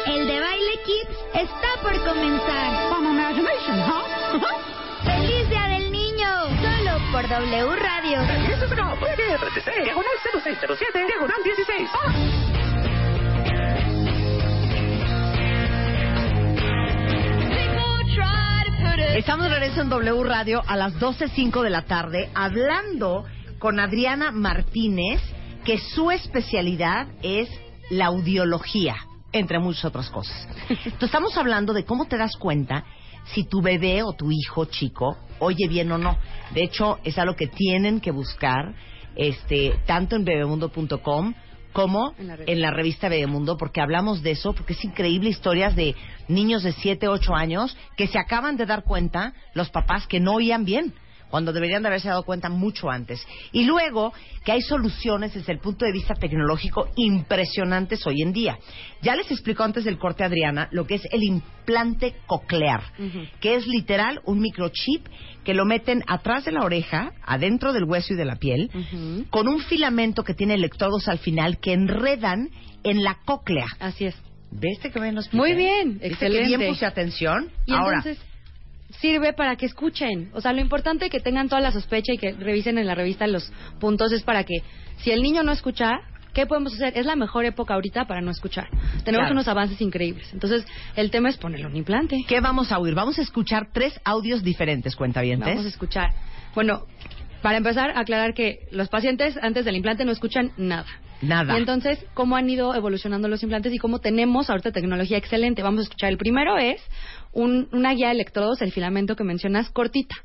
El 0.06 0.26
de 0.26 0.40
Baile 0.40 0.78
Kids 0.84 1.19
está 1.34 1.68
por 1.82 1.92
comenzar. 2.04 2.90
¡Feliz 5.04 5.48
Día 5.48 5.66
del 5.68 5.90
Niño! 5.90 6.28
Solo 6.60 6.98
por 7.12 7.28
W 7.28 7.76
Radio. 7.76 8.18
Estamos 19.16 19.44
de 19.44 19.50
regreso 19.50 19.82
en 19.82 19.88
W 19.90 20.24
Radio 20.24 20.62
a 20.66 20.76
las 20.76 20.94
12.05 20.94 21.62
de 21.62 21.70
la 21.70 21.82
tarde 21.82 22.30
hablando 22.34 23.24
con 23.58 23.78
Adriana 23.78 24.32
Martínez, 24.32 25.20
que 25.64 25.78
su 25.78 26.10
especialidad 26.10 27.08
es 27.22 27.50
la 27.90 28.06
audiología, 28.06 28.96
entre 29.32 29.58
muchas 29.58 29.84
otras 29.86 30.10
cosas. 30.10 30.48
Entonces 30.68 31.02
estamos 31.02 31.36
hablando 31.36 31.72
de 31.72 31.84
cómo 31.84 32.06
te 32.06 32.16
das 32.16 32.36
cuenta 32.36 32.84
si 33.34 33.44
tu 33.44 33.60
bebé 33.60 34.02
o 34.02 34.12
tu 34.12 34.30
hijo 34.30 34.64
chico 34.66 35.16
oye 35.40 35.66
bien 35.68 35.90
o 35.92 35.98
no. 35.98 36.16
De 36.52 36.62
hecho, 36.62 36.98
es 37.02 37.18
algo 37.18 37.34
que 37.34 37.48
tienen 37.48 38.00
que 38.00 38.10
buscar 38.10 38.74
este, 39.16 39.74
tanto 39.86 40.16
en 40.16 40.24
bebemundo.com 40.24 41.34
como 41.72 42.14
En 42.18 42.26
la 42.26 42.36
en 42.46 42.60
la 42.60 42.70
revista 42.72 43.08
Bebemundo, 43.08 43.56
porque 43.56 43.80
hablamos 43.80 44.22
de 44.22 44.32
eso, 44.32 44.52
porque 44.54 44.72
es 44.72 44.84
increíble 44.84 45.30
historias 45.30 45.76
de 45.76 45.94
niños 46.26 46.64
de 46.64 46.72
7, 46.72 47.06
8 47.06 47.34
años 47.34 47.76
que 47.96 48.08
se 48.08 48.18
acaban 48.18 48.56
de 48.56 48.66
dar 48.66 48.82
cuenta, 48.82 49.34
los 49.54 49.70
papás, 49.70 50.06
que 50.08 50.18
no 50.18 50.34
oían 50.34 50.64
bien, 50.64 50.94
cuando 51.30 51.52
deberían 51.52 51.82
de 51.82 51.88
haberse 51.88 52.08
dado 52.08 52.24
cuenta 52.24 52.48
mucho 52.48 52.90
antes. 52.90 53.24
Y 53.52 53.64
luego 53.64 54.12
que 54.44 54.52
hay 54.52 54.62
soluciones 54.62 55.34
desde 55.34 55.52
el 55.52 55.58
punto 55.58 55.84
de 55.84 55.92
vista 55.92 56.14
tecnológico 56.14 56.88
impresionantes 56.96 58.06
hoy 58.06 58.22
en 58.22 58.32
día. 58.32 58.58
Ya 59.02 59.14
les 59.14 59.30
explicó 59.30 59.62
antes 59.62 59.84
del 59.84 59.98
corte 59.98 60.24
Adriana 60.24 60.68
lo 60.72 60.86
que 60.86 60.96
es 60.96 61.02
el 61.12 61.22
implante 61.22 62.14
coclear, 62.26 62.82
que 63.40 63.54
es 63.54 63.66
literal 63.66 64.20
un 64.24 64.40
microchip 64.40 65.06
que 65.44 65.54
lo 65.54 65.64
meten 65.64 66.02
atrás 66.06 66.44
de 66.44 66.52
la 66.52 66.64
oreja, 66.64 67.12
adentro 67.24 67.72
del 67.72 67.84
hueso 67.84 68.12
y 68.12 68.16
de 68.16 68.24
la 68.24 68.36
piel, 68.36 68.70
con 69.30 69.48
un 69.48 69.60
filamento 69.60 70.24
que 70.24 70.34
tiene 70.34 70.54
electrodos 70.54 71.08
al 71.08 71.18
final 71.18 71.58
que 71.58 71.72
enredan 71.72 72.50
en 72.82 73.02
la 73.02 73.18
cóclea. 73.24 73.66
Así 73.78 74.06
es. 74.06 74.16
¿Viste 74.50 74.90
que 74.90 75.00
bien? 75.00 75.16
Muy 75.32 75.54
bien, 75.54 75.92
¿Viste 75.92 76.08
excelente. 76.08 76.50
que 76.50 76.56
bien 76.56 76.70
puse 76.72 76.84
atención? 76.84 77.50
Y 77.66 77.72
Ahora, 77.72 77.98
entonces 77.98 78.18
sirve 78.98 79.32
para 79.32 79.56
que 79.56 79.66
escuchen. 79.66 80.30
O 80.34 80.40
sea, 80.40 80.52
lo 80.52 80.60
importante 80.60 81.10
que 81.10 81.20
tengan 81.20 81.48
toda 81.48 81.60
la 81.60 81.72
sospecha 81.72 82.12
y 82.12 82.18
que 82.18 82.32
revisen 82.32 82.78
en 82.78 82.86
la 82.86 82.94
revista 82.94 83.26
los 83.26 83.52
puntos 83.78 84.12
es 84.12 84.22
para 84.22 84.44
que 84.44 84.62
si 84.98 85.10
el 85.10 85.22
niño 85.22 85.42
no 85.42 85.52
escucha, 85.52 86.00
¿qué 86.34 86.46
podemos 86.46 86.74
hacer? 86.74 86.96
Es 86.96 87.06
la 87.06 87.16
mejor 87.16 87.44
época 87.44 87.74
ahorita 87.74 88.06
para 88.06 88.20
no 88.20 88.30
escuchar. 88.30 88.68
Tenemos 89.04 89.24
Claro. 89.26 89.32
unos 89.32 89.48
avances 89.48 89.80
increíbles. 89.80 90.32
Entonces, 90.32 90.64
el 90.96 91.10
tema 91.10 91.28
es 91.28 91.36
ponerle 91.38 91.66
un 91.66 91.76
implante. 91.76 92.18
¿qué 92.28 92.40
vamos 92.40 92.70
a 92.72 92.78
oír? 92.78 92.94
Vamos 92.94 93.18
a 93.18 93.22
escuchar 93.22 93.68
tres 93.72 93.98
audios 94.04 94.42
diferentes, 94.42 94.94
cuentavientes. 94.96 95.48
Vamos 95.48 95.64
a 95.64 95.68
escuchar. 95.68 96.10
Bueno, 96.54 96.82
para 97.42 97.56
empezar, 97.56 97.96
aclarar 97.96 98.34
que 98.34 98.66
los 98.70 98.88
pacientes 98.88 99.38
antes 99.40 99.64
del 99.64 99.76
implante 99.76 100.04
no 100.04 100.12
escuchan 100.12 100.52
nada. 100.58 100.86
Nada. 101.22 101.54
Y 101.54 101.58
entonces, 101.58 102.04
¿cómo 102.14 102.36
han 102.36 102.48
ido 102.48 102.74
evolucionando 102.74 103.28
los 103.28 103.42
implantes 103.42 103.72
y 103.74 103.78
cómo 103.78 103.98
tenemos 103.98 104.48
ahorita 104.48 104.72
tecnología 104.72 105.18
excelente? 105.18 105.62
Vamos 105.62 105.80
a 105.80 105.82
escuchar. 105.84 106.10
El 106.10 106.16
primero 106.18 106.56
es 106.56 106.80
un- 107.32 107.68
una 107.72 107.92
guía 107.94 108.08
de 108.08 108.14
electrodos, 108.14 108.60
el 108.62 108.72
filamento 108.72 109.16
que 109.16 109.24
mencionas, 109.24 109.70
cortita. 109.70 110.16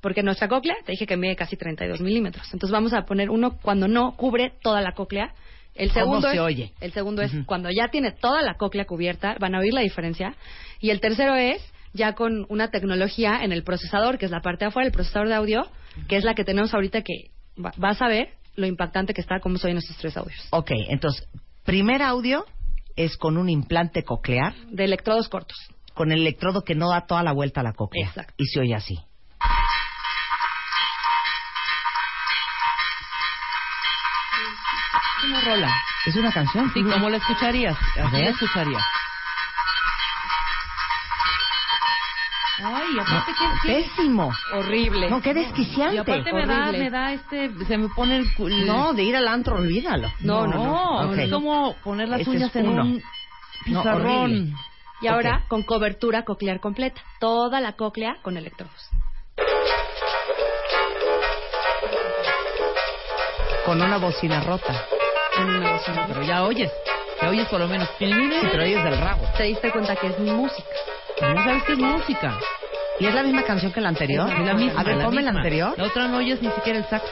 Porque 0.00 0.22
nuestra 0.22 0.48
cóclea, 0.48 0.76
te 0.84 0.92
dije 0.92 1.06
que 1.06 1.16
mide 1.16 1.34
casi 1.36 1.56
32 1.56 2.00
milímetros. 2.00 2.44
Entonces 2.52 2.70
vamos 2.70 2.92
a 2.92 3.02
poner 3.06 3.30
uno 3.30 3.58
cuando 3.62 3.88
no 3.88 4.12
cubre 4.16 4.52
toda 4.62 4.80
la 4.80 4.92
cóclea. 4.92 5.32
El 5.74 5.88
¿Cómo 5.90 6.00
segundo 6.20 6.28
se 6.30 6.34
es, 6.36 6.40
oye? 6.40 6.72
El 6.80 6.92
segundo 6.92 7.22
es 7.22 7.32
cuando 7.46 7.70
ya 7.70 7.88
tiene 7.88 8.12
toda 8.12 8.42
la 8.42 8.54
cóclea 8.54 8.84
cubierta, 8.86 9.36
van 9.40 9.54
a 9.54 9.58
oír 9.58 9.72
la 9.74 9.80
diferencia. 9.80 10.34
Y 10.80 10.90
el 10.90 11.00
tercero 11.00 11.34
es 11.34 11.62
ya 11.92 12.14
con 12.14 12.46
una 12.50 12.70
tecnología 12.70 13.40
en 13.42 13.52
el 13.52 13.62
procesador, 13.62 14.18
que 14.18 14.26
es 14.26 14.30
la 14.30 14.40
parte 14.40 14.64
de 14.64 14.68
afuera, 14.68 14.86
el 14.86 14.92
procesador 14.92 15.28
de 15.28 15.34
audio, 15.34 15.66
que 16.08 16.16
es 16.16 16.24
la 16.24 16.34
que 16.34 16.44
tenemos 16.44 16.72
ahorita 16.74 17.02
que 17.02 17.30
va- 17.62 17.72
vas 17.78 18.00
a 18.02 18.08
ver 18.08 18.28
lo 18.54 18.66
impactante 18.66 19.12
que 19.14 19.20
está 19.20 19.40
cómo 19.40 19.58
se 19.58 19.66
oyen 19.66 19.78
estos 19.78 19.96
tres 19.96 20.16
audios. 20.16 20.46
Ok, 20.50 20.70
entonces, 20.88 21.26
primer 21.64 22.00
audio 22.02 22.44
es 22.96 23.16
con 23.16 23.36
un 23.38 23.48
implante 23.50 24.02
coclear, 24.02 24.54
De 24.70 24.84
electrodos 24.84 25.28
cortos. 25.28 25.56
Con 25.96 26.12
el 26.12 26.20
electrodo 26.20 26.62
que 26.62 26.74
no 26.74 26.90
da 26.90 27.06
toda 27.06 27.22
la 27.22 27.32
vuelta 27.32 27.62
a 27.62 27.64
la 27.64 27.72
cóclea. 27.72 28.06
Exacto. 28.06 28.34
Y 28.36 28.44
se 28.46 28.60
oye 28.60 28.74
así. 28.74 28.98
Es 35.18 35.24
una 35.30 35.40
rola. 35.40 35.74
Es 36.06 36.16
una 36.16 36.32
canción. 36.32 36.70
Sí, 36.72 36.82
¿cómo 36.82 37.08
la 37.10 37.16
escucharías? 37.16 37.76
Ver. 38.12 38.24
la 38.24 38.30
escucharías. 38.30 38.82
Ay, 42.64 42.98
aparte 42.98 43.32
que... 43.32 43.68
que- 43.68 43.82
Pésimo. 43.84 44.32
Horrible. 44.54 45.10
No, 45.10 45.20
qué 45.20 45.30
Y 45.30 45.34
desquiciante. 45.34 45.98
aparte 46.00 46.32
me 46.32 46.46
da, 46.46 46.68
Horrible. 46.68 46.78
me 46.84 46.90
da 46.90 47.12
este... 47.12 47.50
Se 47.66 47.76
me 47.76 47.88
pone 47.90 48.16
el... 48.16 48.34
cu- 48.34 48.46
el- 48.48 48.66
No, 48.66 48.92
de 48.94 49.02
ir 49.02 49.16
al 49.16 49.28
antro, 49.28 49.56
olvídalo. 49.56 50.10
No, 50.20 50.46
no, 50.46 50.64
no. 50.64 51.10
Ok. 51.10 51.18
Es 51.18 51.30
como 51.30 51.74
poner 51.84 52.08
las 52.08 52.20
Ese 52.20 52.30
uñas 52.30 52.50
es 52.50 52.56
en 52.56 52.68
uno. 52.68 52.82
un 52.82 53.02
No, 53.66 53.80
pizarrón. 53.82 54.54
Y 55.00 55.08
ahora 55.08 55.44
con 55.48 55.62
cobertura 55.62 56.24
coclear 56.24 56.60
completa. 56.60 57.02
Toda 57.20 57.60
la 57.60 57.72
cóclea 57.72 58.16
con 58.22 58.36
electrodos. 58.36 58.90
Con 63.64 63.82
una 63.82 63.98
bocina 63.98 64.40
rota. 64.42 64.86
En 65.38 65.44
una 65.50 65.72
bocina. 65.72 66.04
Pero 66.08 66.22
ya 66.22 66.44
oyes. 66.44 66.72
Ya 67.20 67.28
oyes 67.28 67.46
por 67.48 67.60
lo 67.60 67.68
menos. 67.68 67.88
Sí, 67.98 68.06
pero 68.50 68.62
oyes 68.62 68.82
del 68.84 68.98
rabo. 68.98 69.22
Te 69.36 69.44
diste 69.44 69.70
cuenta 69.70 69.96
que 69.96 70.06
es 70.08 70.18
música. 70.18 70.68
Pero 71.18 71.34
no 71.34 71.44
sabes 71.44 71.62
qué 71.64 71.72
es 71.72 71.78
música. 71.78 72.38
¿Y 72.98 73.06
es 73.06 73.14
la 73.14 73.22
misma 73.22 73.42
canción 73.42 73.72
que 73.72 73.80
la 73.80 73.88
anterior? 73.88 74.30
Es 74.32 74.46
la 74.46 74.54
misma. 74.54 74.80
A 74.80 74.84
ver, 74.84 74.96
la 74.96 75.04
ponme 75.04 75.22
la 75.22 75.30
anterior. 75.30 75.74
La 75.76 75.84
otra 75.84 76.08
no 76.08 76.18
oyes 76.18 76.40
ni 76.40 76.50
siquiera 76.52 76.78
el 76.78 76.86
sax. 76.86 77.04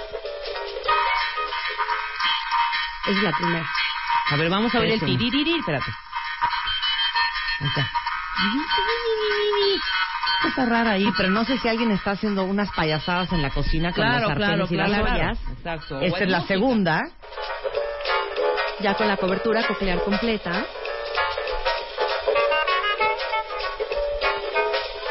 Es 3.07 3.23
la 3.23 3.33
primera. 3.33 3.66
A 4.31 4.37
ver, 4.37 4.49
vamos 4.49 4.75
a 4.75 4.79
ver 4.79 4.92
el 4.92 5.01
Pésimo. 5.01 5.18
tiririri. 5.18 5.59
Espérate. 5.59 5.90
Ahí 7.61 7.69
está. 7.69 7.87
Está 10.49 10.67
rara 10.67 10.90
ahí. 10.93 11.07
Pero 11.17 11.31
no 11.31 11.45
sé 11.45 11.59
si 11.59 11.69
alguien 11.69 11.90
está 11.90 12.12
haciendo 12.12 12.45
unas 12.45 12.71
payasadas 12.73 13.33
en 13.33 13.43
la 13.43 13.51
cocina 13.51 13.93
con 13.93 14.05
Claro, 14.05 14.29
los 14.29 14.38
sartenes 14.38 14.69
claro, 14.69 14.69
y 14.71 14.77
las 14.77 14.88
claro. 15.01 15.14
ollas. 15.14 15.38
Exacto. 15.59 16.01
Esta 16.01 16.25
es 16.25 16.29
la 16.31 16.38
música. 16.38 16.55
segunda. 16.55 17.03
Ya 18.81 18.95
con 18.95 19.09
la 19.09 19.17
cobertura 19.17 19.67
coclear 19.67 20.03
completa. 20.03 20.64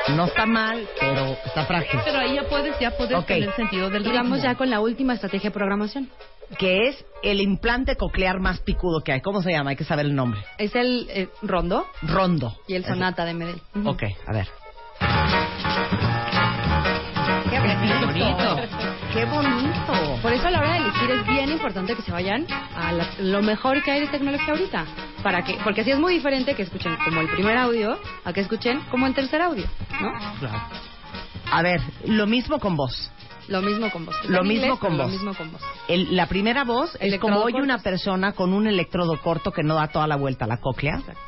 No 0.09 0.25
está 0.25 0.45
mal, 0.45 0.87
pero 0.99 1.37
está 1.45 1.65
frágil. 1.65 1.99
Pero 2.03 2.19
ahí 2.19 2.35
ya 2.35 2.43
puedes, 2.43 2.77
ya 2.79 2.91
puedes 2.91 3.17
Ok. 3.17 3.25
tener 3.25 3.55
sentido 3.55 3.89
del 3.89 4.05
Y 4.05 4.11
vamos 4.11 4.41
ya 4.41 4.53
con 4.55 4.69
la 4.69 4.79
última 4.81 5.13
estrategia 5.13 5.49
de 5.49 5.53
programación. 5.53 6.09
Que 6.57 6.87
es 6.89 7.05
el 7.23 7.41
implante 7.41 7.95
coclear 7.95 8.39
más 8.39 8.59
picudo 8.59 9.01
que 9.01 9.11
hay. 9.13 9.21
¿Cómo 9.21 9.41
se 9.41 9.51
llama? 9.51 9.71
Hay 9.71 9.75
que 9.75 9.83
saber 9.85 10.05
el 10.05 10.15
nombre. 10.15 10.41
Es 10.57 10.75
el 10.75 11.07
eh, 11.09 11.29
rondo 11.41 11.85
Rondo. 12.01 12.55
y 12.67 12.75
el 12.75 12.85
sonata 12.85 13.25
de 13.25 13.33
Medel. 13.33 13.61
Ujú. 13.75 13.89
Ok, 13.89 14.03
a 14.27 14.31
ver. 14.33 14.47
Qué 17.49 17.59
bonito. 17.59 18.59
¡Qué 19.13 19.25
bonito! 19.25 20.19
Por 20.21 20.33
eso 20.33 20.47
a 20.47 20.51
la 20.51 20.59
hora 20.59 20.71
de 20.73 20.77
elegir 20.79 21.11
es 21.11 21.27
bien 21.27 21.49
importante 21.51 21.95
que 21.95 22.01
se 22.01 22.11
vayan 22.11 22.47
a 22.75 22.91
la- 22.91 23.09
lo 23.19 23.41
mejor 23.41 23.83
que 23.83 23.91
hay 23.91 24.01
de 24.01 24.07
tecnología 24.07 24.49
ahorita. 24.53 24.85
Para 25.21 25.43
que, 25.43 25.57
porque 25.63 25.81
así 25.81 25.91
es 25.91 25.99
muy 25.99 26.13
diferente 26.15 26.55
que 26.55 26.63
escuchen 26.63 26.95
como 27.05 27.21
el 27.21 27.29
primer 27.29 27.57
audio 27.57 27.97
a 28.25 28.33
que 28.33 28.41
escuchen 28.41 28.81
como 28.89 29.05
el 29.07 29.13
tercer 29.13 29.41
audio, 29.41 29.65
¿no? 30.01 30.11
Claro. 30.39 30.61
A 31.51 31.61
ver, 31.61 31.79
lo 32.05 32.25
mismo 32.25 32.59
con 32.59 32.75
voz. 32.75 33.11
Lo 33.47 33.61
mismo 33.61 33.91
con 33.91 34.05
voz. 34.05 34.15
Lo 34.25 34.43
mismo 34.43 34.65
inglés, 34.65 34.79
con 34.79 34.97
voz. 34.97 35.05
Lo 35.07 35.11
mismo 35.11 35.33
con 35.33 35.51
voz. 35.51 35.61
El- 35.87 36.15
la 36.15 36.27
primera 36.27 36.63
voz 36.63 36.95
es 36.99 37.19
como 37.19 37.41
oye 37.41 37.61
una 37.61 37.79
persona 37.79 38.31
con 38.33 38.53
un 38.53 38.67
electrodo 38.67 39.19
corto 39.21 39.51
que 39.51 39.63
no 39.63 39.75
da 39.75 39.87
toda 39.89 40.07
la 40.07 40.15
vuelta 40.15 40.45
a 40.45 40.47
la 40.47 40.57
cóclea. 40.57 40.95
Exacto. 40.99 41.21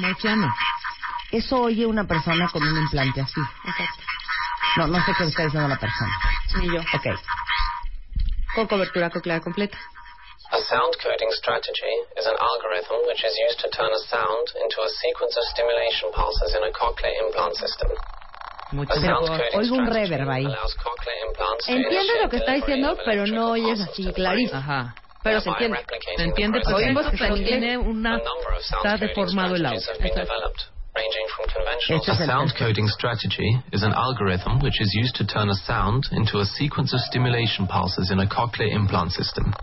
Marciano. 0.00 0.52
Eso 1.30 1.60
oye 1.62 1.86
una 1.86 2.04
persona 2.04 2.48
con 2.48 2.62
un 2.62 2.76
implante 2.76 3.20
así. 3.20 3.40
Exacto. 3.64 4.02
No, 4.76 4.86
no 4.86 5.04
sé 5.04 5.12
qué 5.16 5.24
está 5.24 5.44
diciendo 5.44 5.68
la 5.68 5.78
persona. 5.78 6.10
Ni 6.58 6.66
yo. 6.66 6.80
Ok. 6.80 7.06
Con 8.54 8.66
cobertura 8.68 9.10
coclear 9.10 9.40
completa. 9.40 9.78
A 10.52 10.60
sound 10.68 10.92
coding 11.00 11.32
strategy 11.32 11.94
is 12.20 12.26
an 12.28 12.36
algorithm 12.36 13.00
which 13.08 13.24
is 13.24 13.32
used 13.48 13.58
to 13.64 13.68
turn 13.72 13.88
a 13.88 14.02
sound 14.12 14.46
into 14.60 14.84
a 14.84 14.90
sequence 15.00 15.32
of 15.40 15.44
stimulation 15.48 16.12
pulses 16.12 16.52
in 16.52 16.62
a 16.68 16.72
cochlear 16.76 17.14
implant 17.24 17.56
system. 17.56 17.88
Mucho 18.76 18.92
A 18.92 19.00
sound 19.00 19.24
Oigo 19.56 19.80
un 19.80 19.88
strategy 19.88 20.12
reverb 20.12 20.28
ahí. 20.28 20.44
allows 20.44 20.74
cochlear 20.76 21.18
implants 21.24 21.64
to 21.64 21.72
Entiendes 21.72 22.04
initiate 22.04 22.22
lo 22.22 22.28
que 22.28 22.38
está 22.44 22.52
diciendo, 22.52 22.98
pero 23.04 23.24
no 23.26 23.52
oyes 23.56 23.80
así 23.80 24.04
to 24.04 24.12
the 24.12 24.14
clarito. 24.14 24.52
brain, 24.52 24.62
Ajá. 24.62 24.94
Pero 25.24 25.40
se 25.40 25.50
thereby 25.50 25.56
entiende. 25.56 25.78
replicating 25.80 26.16
Se 26.18 26.24
entiende, 26.24 26.60
pero 26.64 26.76
Oímos 26.76 27.06
que 27.08 27.44
tiene 27.44 27.78
una... 27.78 28.10
A 28.14 28.18
number 28.18 28.52
of 28.52 28.62
sound 28.62 28.84
Está 28.84 28.96
deformado 29.06 29.54
el 29.56 29.64
audio. 29.66 29.80
strategies 29.80 30.28
have 30.28 30.52
ranging 30.94 31.26
from 31.32 31.44
conventional 31.48 32.00
Este 32.04 32.26
sound 32.28 32.52
coding 32.58 32.88
strategy 32.88 33.50
is 33.72 33.82
an 33.82 33.94
algorithm 33.94 34.60
which 34.60 34.80
is 34.82 34.92
used 34.92 35.16
to 35.16 35.24
turn 35.24 35.48
a 35.48 35.54
sound 35.64 36.04
into 36.12 36.40
a 36.40 36.44
sequence 36.44 36.92
of 36.92 37.00
stimulation 37.00 37.66
pulses 37.66 38.10
in 38.10 38.20
a 38.20 38.26
cochlear 38.28 38.68
implant 38.74 39.12
system. 39.12 39.54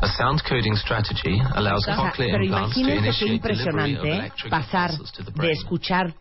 A 0.00 0.06
sound 0.06 0.42
coding 0.44 0.76
strategy 0.76 1.42
allows 1.54 1.82
O 1.82 1.86
sea, 1.86 1.96
cochlear 1.96 2.30
pero 2.30 2.44
implants 2.44 2.74
to 2.74 2.80
imagínense 2.80 3.18
qué 3.18 3.26
initiate 3.26 3.48
delivery 3.48 3.96
of 3.96 4.04
impresionante 4.04 4.08
¿eh? 4.08 4.14
electrical 4.14 4.50
pasar 4.50 4.90
to 4.90 5.22
de 5.24 5.52
escuchar 5.52 6.14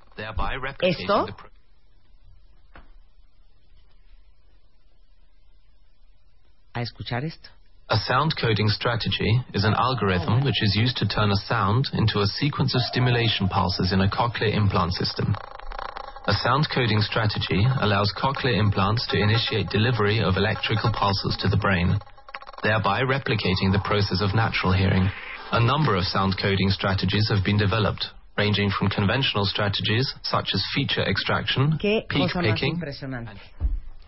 esto 0.82 1.28
a 6.74 6.82
escuchar 6.82 7.24
esto. 7.24 7.50
A 7.90 7.98
sound 7.98 8.36
coding 8.36 8.68
strategy 8.68 9.42
is 9.54 9.64
an 9.64 9.74
algorithm 9.74 10.44
which 10.44 10.62
is 10.62 10.76
used 10.76 10.98
to 10.98 11.08
turn 11.08 11.32
a 11.32 11.38
sound 11.48 11.86
into 11.94 12.20
a 12.20 12.28
sequence 12.28 12.76
of 12.76 12.82
stimulation 12.82 13.48
pulses 13.48 13.94
in 13.94 14.02
a 14.02 14.10
cochlear 14.10 14.54
implant 14.54 14.94
system. 14.94 15.36
A 16.28 16.34
sound 16.34 16.68
coding 16.74 17.02
strategy 17.02 17.66
allows 17.80 18.12
cochlear 18.18 18.58
implants 18.60 19.08
to 19.08 19.18
initiate 19.18 19.70
delivery 19.70 20.20
of 20.20 20.36
electrical 20.36 20.92
pulses 20.92 21.38
to 21.40 21.48
the 21.48 21.56
brain, 21.56 21.98
thereby 22.68 23.02
replicating 23.02 23.72
the 23.72 23.80
process 23.84 24.22
of 24.22 24.34
natural 24.36 24.74
hearing. 24.74 25.10
A 25.52 25.60
number 25.60 25.96
of 25.96 26.04
sound 26.04 26.36
coding 26.42 26.70
strategies 26.70 27.30
have 27.30 27.44
been 27.44 27.58
developed, 27.58 28.06
ranging 28.38 28.70
from 28.70 28.90
conventional 28.90 29.46
strategies 29.46 30.14
such 30.24 30.50
as 30.54 30.62
feature 30.76 31.04
extraction, 31.08 31.78
Qué 31.80 32.06
peak 32.10 32.28
cosa 32.28 32.42
más 32.42 32.54
picking, 32.54 32.74
impresionante. 32.74 33.40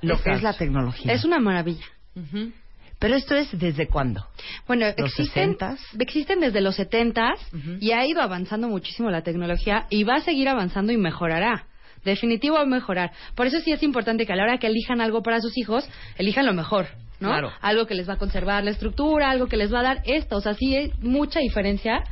Lo 0.02 0.18
que 0.22 0.34
es 0.34 0.44
la 0.44 0.54
tecnología. 0.54 1.14
Es 1.14 1.24
una 1.24 1.40
maravilla. 1.40 1.86
Ujú. 2.16 2.52
Pero 3.00 3.16
esto 3.16 3.34
es 3.36 3.58
desde 3.58 3.88
cuándo? 3.88 4.28
Bueno, 4.68 4.86
¿Los 4.98 5.12
existen, 5.12 5.58
60s? 5.58 5.80
existen 6.00 6.42
desde 6.42 6.60
los 6.60 6.76
70 6.76 7.34
y 7.80 7.92
ha 7.92 8.06
ido 8.06 8.22
avanzando 8.22 8.68
muchísimo 8.68 9.10
la 9.10 9.22
tecnología 9.22 9.86
y 9.90 10.04
va 10.04 10.16
a 10.16 10.22
seguir 10.22 10.50
avanzando 10.50 10.92
y 10.92 10.98
mejorará. 10.98 11.66
Definitivo 12.04 12.56
va 12.56 12.64
a 12.64 12.66
mejorar. 12.66 13.12
Por 13.36 13.48
eso 13.48 13.62
sí 13.62 13.72
es 13.72 13.84
importante 13.84 14.26
que 14.26 14.34
a 14.34 14.36
la 14.36 14.44
hora 14.44 14.58
que 14.58 14.68
elijan 14.68 15.00
algo 15.00 15.22
para 15.24 15.40
sus 15.40 15.58
hijos, 15.58 15.90
elijan 16.18 16.46
lo 16.46 16.54
mejor, 16.54 16.88
¿no? 17.20 17.30
Claro. 17.30 17.52
Algo 17.62 17.86
que 17.86 17.96
les 17.96 18.08
va 18.08 18.14
a 18.14 18.18
conservar 18.18 18.64
la 18.64 18.72
estructura, 18.72 19.30
algo 19.30 19.48
que 19.48 19.58
les 19.58 19.74
va 19.74 19.80
a 19.80 19.84
dar 19.84 20.02
esto. 20.06 20.38
O 20.38 20.42
sea, 20.42 20.54
sí 20.54 20.76
hay 20.76 20.92
mucha 21.02 21.40
diferencia 21.40 22.04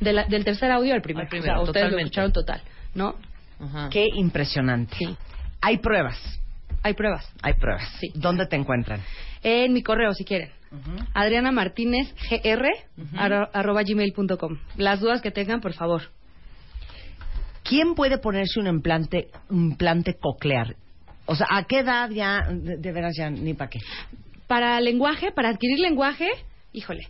de 0.00 0.12
la- 0.12 0.24
del 0.24 0.44
tercer 0.44 0.70
audio 0.70 0.94
al 0.94 1.02
primero. 1.02 1.24
Al 1.24 1.28
primero, 1.28 1.52
o 1.54 1.56
sea, 1.56 1.62
ustedes 1.64 1.92
lo 1.92 1.98
escucharon 1.98 2.32
total, 2.32 2.60
¿no? 2.94 3.14
Ajá. 3.60 3.88
Qué 3.90 4.06
impresionante. 4.14 4.94
Sí. 4.96 5.16
Hay 5.60 5.78
pruebas. 5.78 6.18
Hay 6.82 6.94
pruebas. 6.94 7.26
Hay 7.42 7.54
pruebas. 7.54 7.88
Sí. 8.00 8.10
¿Dónde 8.14 8.46
te 8.46 8.56
encuentran? 8.56 9.00
En 9.42 9.72
mi 9.72 9.82
correo, 9.82 10.12
si 10.14 10.24
quieren. 10.24 10.50
Adriana 11.14 11.52
Martínez 11.52 12.12
GR 12.28 12.68
arro- 13.14 13.48
arroba 13.52 13.82
gmail.com. 13.82 14.58
Las 14.76 15.00
dudas 15.00 15.22
que 15.22 15.30
tengan, 15.30 15.60
por 15.60 15.72
favor. 15.72 16.02
¿Quién 17.62 17.94
puede 17.94 18.18
ponerse 18.18 18.60
un 18.60 18.66
implante, 18.66 19.28
implante 19.50 20.14
coclear? 20.20 20.76
O 21.24 21.34
sea, 21.34 21.46
¿a 21.50 21.64
qué 21.64 21.80
edad 21.80 22.10
ya, 22.10 22.42
de, 22.50 22.76
de 22.76 22.92
veras 22.92 23.14
ya, 23.16 23.30
ni 23.30 23.54
para 23.54 23.70
qué? 23.70 23.80
Para 24.46 24.80
lenguaje, 24.80 25.32
para 25.32 25.48
adquirir 25.50 25.78
lenguaje, 25.80 26.28
híjole, 26.72 27.08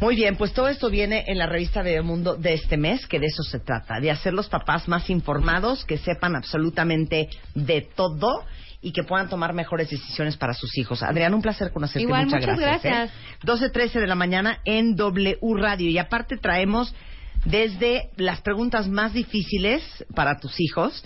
Muy 0.00 0.14
bien, 0.14 0.36
pues 0.36 0.52
todo 0.52 0.68
esto 0.68 0.90
viene 0.90 1.24
en 1.26 1.38
la 1.38 1.46
revista 1.46 1.82
Bebemundo 1.82 2.36
de 2.36 2.52
este 2.52 2.76
mes, 2.76 3.06
que 3.06 3.18
de 3.18 3.26
eso 3.26 3.42
se 3.42 3.60
trata, 3.60 3.98
de 3.98 4.10
hacer 4.10 4.34
los 4.34 4.48
papás 4.48 4.88
más 4.88 5.08
informados, 5.08 5.86
que 5.86 5.96
sepan 5.96 6.36
absolutamente 6.36 7.30
de 7.54 7.80
todo 7.80 8.44
y 8.82 8.92
que 8.92 9.04
puedan 9.04 9.30
tomar 9.30 9.54
mejores 9.54 9.88
decisiones 9.88 10.36
para 10.36 10.52
sus 10.52 10.76
hijos. 10.76 11.02
Adrián, 11.02 11.32
un 11.32 11.40
placer 11.40 11.72
conocerte. 11.72 12.02
Igual, 12.02 12.26
muchas, 12.26 12.42
muchas 12.42 12.58
gracias. 12.58 13.10
¿eh? 13.10 13.12
12.13 13.42 14.00
de 14.00 14.06
la 14.06 14.14
mañana 14.14 14.60
en 14.66 14.96
W 14.96 15.38
Radio. 15.56 15.88
Y 15.88 15.96
aparte 15.96 16.36
traemos 16.36 16.94
desde 17.46 18.10
las 18.16 18.42
preguntas 18.42 18.88
más 18.88 19.14
difíciles 19.14 19.82
para 20.14 20.38
tus 20.38 20.60
hijos, 20.60 21.04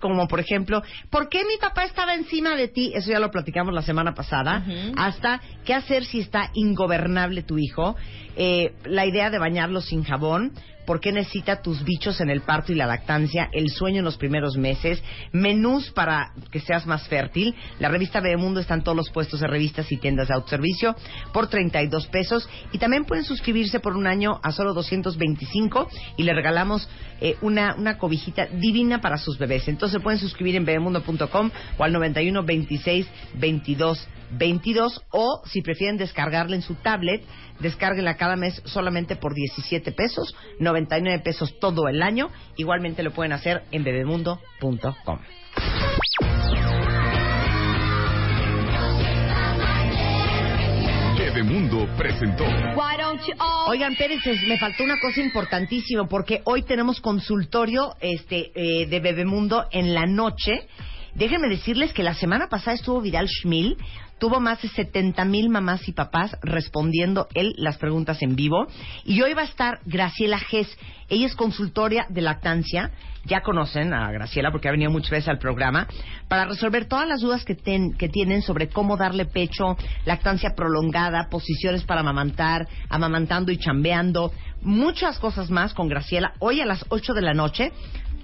como 0.00 0.28
por 0.28 0.40
ejemplo, 0.40 0.82
¿por 1.10 1.28
qué 1.28 1.44
mi 1.44 1.56
papá 1.58 1.84
estaba 1.84 2.14
encima 2.14 2.56
de 2.56 2.68
ti? 2.68 2.92
Eso 2.94 3.10
ya 3.10 3.18
lo 3.18 3.30
platicamos 3.30 3.74
la 3.74 3.82
semana 3.82 4.14
pasada. 4.14 4.64
Hasta 4.96 5.40
qué 5.64 5.74
hacer 5.74 6.04
si 6.04 6.20
está 6.20 6.50
ingobernable 6.54 7.42
tu 7.42 7.58
hijo. 7.58 7.96
Eh, 8.36 8.74
la 8.84 9.06
idea 9.06 9.30
de 9.30 9.38
bañarlo 9.38 9.80
sin 9.80 10.04
jabón. 10.04 10.52
¿Por 10.86 11.00
qué 11.00 11.12
necesita 11.12 11.62
tus 11.62 11.82
bichos 11.84 12.20
en 12.20 12.30
el 12.30 12.42
parto 12.42 12.72
y 12.72 12.74
la 12.74 12.86
lactancia? 12.86 13.48
El 13.52 13.70
sueño 13.70 13.98
en 13.98 14.04
los 14.04 14.16
primeros 14.16 14.56
meses. 14.56 15.02
Menús 15.32 15.90
para 15.90 16.32
que 16.50 16.60
seas 16.60 16.86
más 16.86 17.08
fértil. 17.08 17.54
La 17.78 17.88
revista 17.88 18.20
Bebemundo 18.20 18.60
está 18.60 18.74
en 18.74 18.82
todos 18.82 18.96
los 18.96 19.10
puestos 19.10 19.40
de 19.40 19.46
revistas 19.46 19.90
y 19.90 19.96
tiendas 19.96 20.28
de 20.28 20.34
autoservicio 20.34 20.94
por 21.32 21.48
32 21.48 22.06
pesos. 22.08 22.48
Y 22.72 22.78
también 22.78 23.04
pueden 23.04 23.24
suscribirse 23.24 23.80
por 23.80 23.96
un 23.96 24.06
año 24.06 24.40
a 24.42 24.52
solo 24.52 24.74
225 24.74 25.88
y 26.16 26.22
le 26.22 26.34
regalamos 26.34 26.88
eh, 27.20 27.36
una, 27.40 27.74
una 27.74 27.98
cobijita 27.98 28.46
divina 28.46 29.00
para 29.00 29.18
sus 29.18 29.38
bebés. 29.38 29.68
Entonces 29.68 30.02
pueden 30.02 30.20
suscribir 30.20 30.56
en 30.56 30.64
bebemundo.com 30.64 31.50
o 31.78 31.84
al 31.84 31.92
91 31.92 32.42
26 32.42 33.06
22 33.34 34.08
22 34.36 35.02
o 35.10 35.42
si 35.46 35.62
prefieren 35.62 35.96
descargarla 35.96 36.56
en 36.56 36.62
su 36.62 36.74
tablet, 36.74 37.22
descárguenla 37.60 38.16
cada 38.16 38.36
mes 38.36 38.62
solamente 38.64 39.16
por 39.16 39.34
17 39.34 39.92
pesos, 39.92 40.34
99 40.60 41.22
pesos 41.22 41.58
todo 41.58 41.88
el 41.88 42.02
año. 42.02 42.30
Igualmente 42.56 43.02
lo 43.02 43.12
pueden 43.12 43.32
hacer 43.32 43.64
en 43.70 43.84
bebemundo.com. 43.84 45.18
Bebemundo 51.34 51.88
presentó. 51.96 52.44
Oigan, 53.66 53.96
Pérez, 53.96 54.20
me 54.46 54.56
faltó 54.56 54.84
una 54.84 55.00
cosa 55.00 55.20
importantísima 55.20 56.06
porque 56.06 56.42
hoy 56.44 56.62
tenemos 56.62 57.00
consultorio 57.00 57.96
este 58.00 58.52
eh, 58.54 58.86
de 58.86 59.00
Bebemundo 59.00 59.66
en 59.72 59.94
la 59.94 60.06
noche. 60.06 60.68
Déjenme 61.14 61.48
decirles 61.48 61.92
que 61.92 62.04
la 62.04 62.14
semana 62.14 62.48
pasada 62.48 62.74
estuvo 62.76 63.00
Vidal 63.00 63.28
Schmil, 63.28 63.76
tuvo 64.18 64.40
más 64.40 64.62
de 64.62 64.68
70 64.68 65.24
mil 65.24 65.48
mamás 65.48 65.86
y 65.88 65.92
papás 65.92 66.36
respondiendo 66.42 67.28
él 67.34 67.54
las 67.58 67.78
preguntas 67.78 68.22
en 68.22 68.36
vivo. 68.36 68.66
Y 69.04 69.20
hoy 69.22 69.34
va 69.34 69.42
a 69.42 69.46
estar 69.46 69.80
Graciela 69.84 70.38
Gess. 70.38 70.68
Ella 71.08 71.26
es 71.26 71.34
consultoria 71.34 72.06
de 72.08 72.22
lactancia. 72.22 72.90
Ya 73.26 73.40
conocen 73.42 73.92
a 73.94 74.10
Graciela 74.12 74.50
porque 74.50 74.68
ha 74.68 74.72
venido 74.72 74.90
muchas 74.90 75.10
veces 75.10 75.28
al 75.28 75.38
programa 75.38 75.86
para 76.28 76.44
resolver 76.44 76.86
todas 76.86 77.08
las 77.08 77.20
dudas 77.20 77.44
que, 77.44 77.54
ten- 77.54 77.94
que 77.96 78.08
tienen 78.08 78.42
sobre 78.42 78.68
cómo 78.68 78.96
darle 78.96 79.24
pecho, 79.24 79.76
lactancia 80.04 80.54
prolongada, 80.54 81.28
posiciones 81.30 81.84
para 81.84 82.00
amamantar, 82.00 82.68
amamantando 82.90 83.50
y 83.50 83.56
chambeando, 83.56 84.30
muchas 84.60 85.18
cosas 85.18 85.50
más 85.50 85.72
con 85.74 85.88
Graciela 85.88 86.34
hoy 86.38 86.60
a 86.60 86.66
las 86.66 86.84
8 86.90 87.14
de 87.14 87.22
la 87.22 87.32
noche 87.34 87.72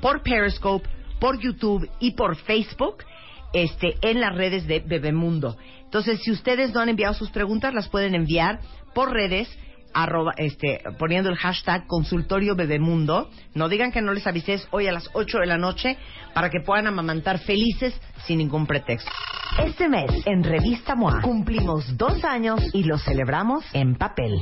por 0.03 0.22
Periscope, 0.22 0.88
por 1.18 1.38
YouTube 1.40 1.88
y 1.98 2.12
por 2.12 2.37
Facebook 2.37 3.05
este, 3.52 3.96
en 4.02 4.20
las 4.20 4.34
redes 4.34 4.66
de 4.66 4.80
Bebemundo. 4.80 5.56
Entonces, 5.84 6.20
si 6.22 6.30
ustedes 6.30 6.72
no 6.72 6.80
han 6.80 6.88
enviado 6.88 7.14
sus 7.14 7.30
preguntas, 7.30 7.74
las 7.74 7.88
pueden 7.88 8.14
enviar 8.14 8.60
por 8.94 9.12
redes, 9.12 9.48
arroba, 9.94 10.33
este, 10.37 10.83
poniendo 10.98 11.31
el 11.31 11.37
hashtag 11.37 11.87
consultorio 11.87 12.55
Bebemundo. 12.55 13.31
No 13.55 13.68
digan 13.68 13.92
que 13.92 14.03
no 14.03 14.12
les 14.12 14.26
avisé 14.26 14.55
es 14.55 14.68
hoy 14.70 14.87
a 14.87 14.92
las 14.92 15.11
8 15.12 15.38
de 15.38 15.46
la 15.46 15.59
noche 15.59 15.96
para 16.35 16.50
que 16.50 16.61
puedan 16.61 16.87
amamantar 16.87 17.38
felices 17.38 17.98
sin 18.26 18.38
ningún 18.38 18.66
pretexto. 18.66 19.11
Este 19.59 19.88
mes, 19.88 20.11
en 20.26 20.44
Revista 20.44 20.94
MOA, 20.94 21.20
cumplimos 21.22 21.96
dos 21.96 22.24
años 22.24 22.61
y 22.72 22.85
lo 22.85 22.98
celebramos 22.98 23.64
en 23.72 23.96
papel. 23.96 24.38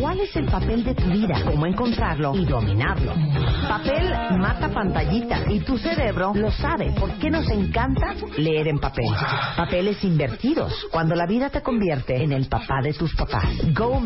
¿Cuál 0.00 0.20
es 0.20 0.34
el 0.36 0.46
papel 0.46 0.84
de 0.84 0.94
tu 0.94 1.04
vida? 1.04 1.42
¿Cómo 1.44 1.66
encontrarlo 1.66 2.34
y 2.34 2.46
dominarlo? 2.46 3.12
Papel 3.68 4.10
mata 4.38 4.70
pantallitas 4.70 5.42
y 5.50 5.60
tu 5.60 5.76
cerebro 5.76 6.32
lo 6.34 6.50
sabe. 6.50 6.92
¿Por 6.98 7.12
qué 7.18 7.30
nos 7.30 7.48
encanta 7.50 8.14
leer 8.38 8.68
en 8.68 8.78
papel? 8.78 9.06
Papeles 9.56 10.02
invertidos, 10.02 10.72
cuando 10.90 11.14
la 11.14 11.26
vida 11.26 11.50
te 11.50 11.62
convierte 11.62 12.22
en 12.22 12.32
el 12.32 12.48
papá 12.48 12.80
de 12.82 12.94
tus 12.94 13.14
papás. 13.14 13.50
Go 13.74 14.00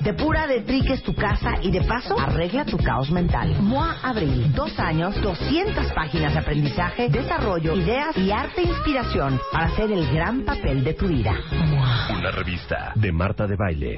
Depura 0.00 0.46
de 0.46 0.62
triques 0.62 1.02
tu 1.02 1.14
casa 1.14 1.56
y 1.60 1.70
de 1.70 1.82
paso 1.82 2.18
arregla 2.18 2.64
tu 2.64 2.78
caos 2.78 3.10
mental. 3.10 3.54
MOA 3.60 3.98
Abril, 4.02 4.50
dos 4.54 4.78
años, 4.78 5.20
200 5.20 5.92
páginas 5.92 6.32
de 6.32 6.38
aprendizaje, 6.38 7.10
desarrollo, 7.10 7.76
ideas 7.76 8.16
y 8.16 8.30
arte 8.30 8.62
e 8.62 8.68
inspiración 8.68 9.38
para 9.52 9.66
hacer 9.66 9.92
el 9.92 10.10
gran 10.10 10.42
papel 10.46 10.82
de 10.82 10.94
tu 10.94 11.06
vida. 11.06 11.34
Una 12.18 12.30
revista 12.30 12.92
de 12.94 13.12
Marta 13.12 13.46
de 13.46 13.56
Baile. 13.56 13.96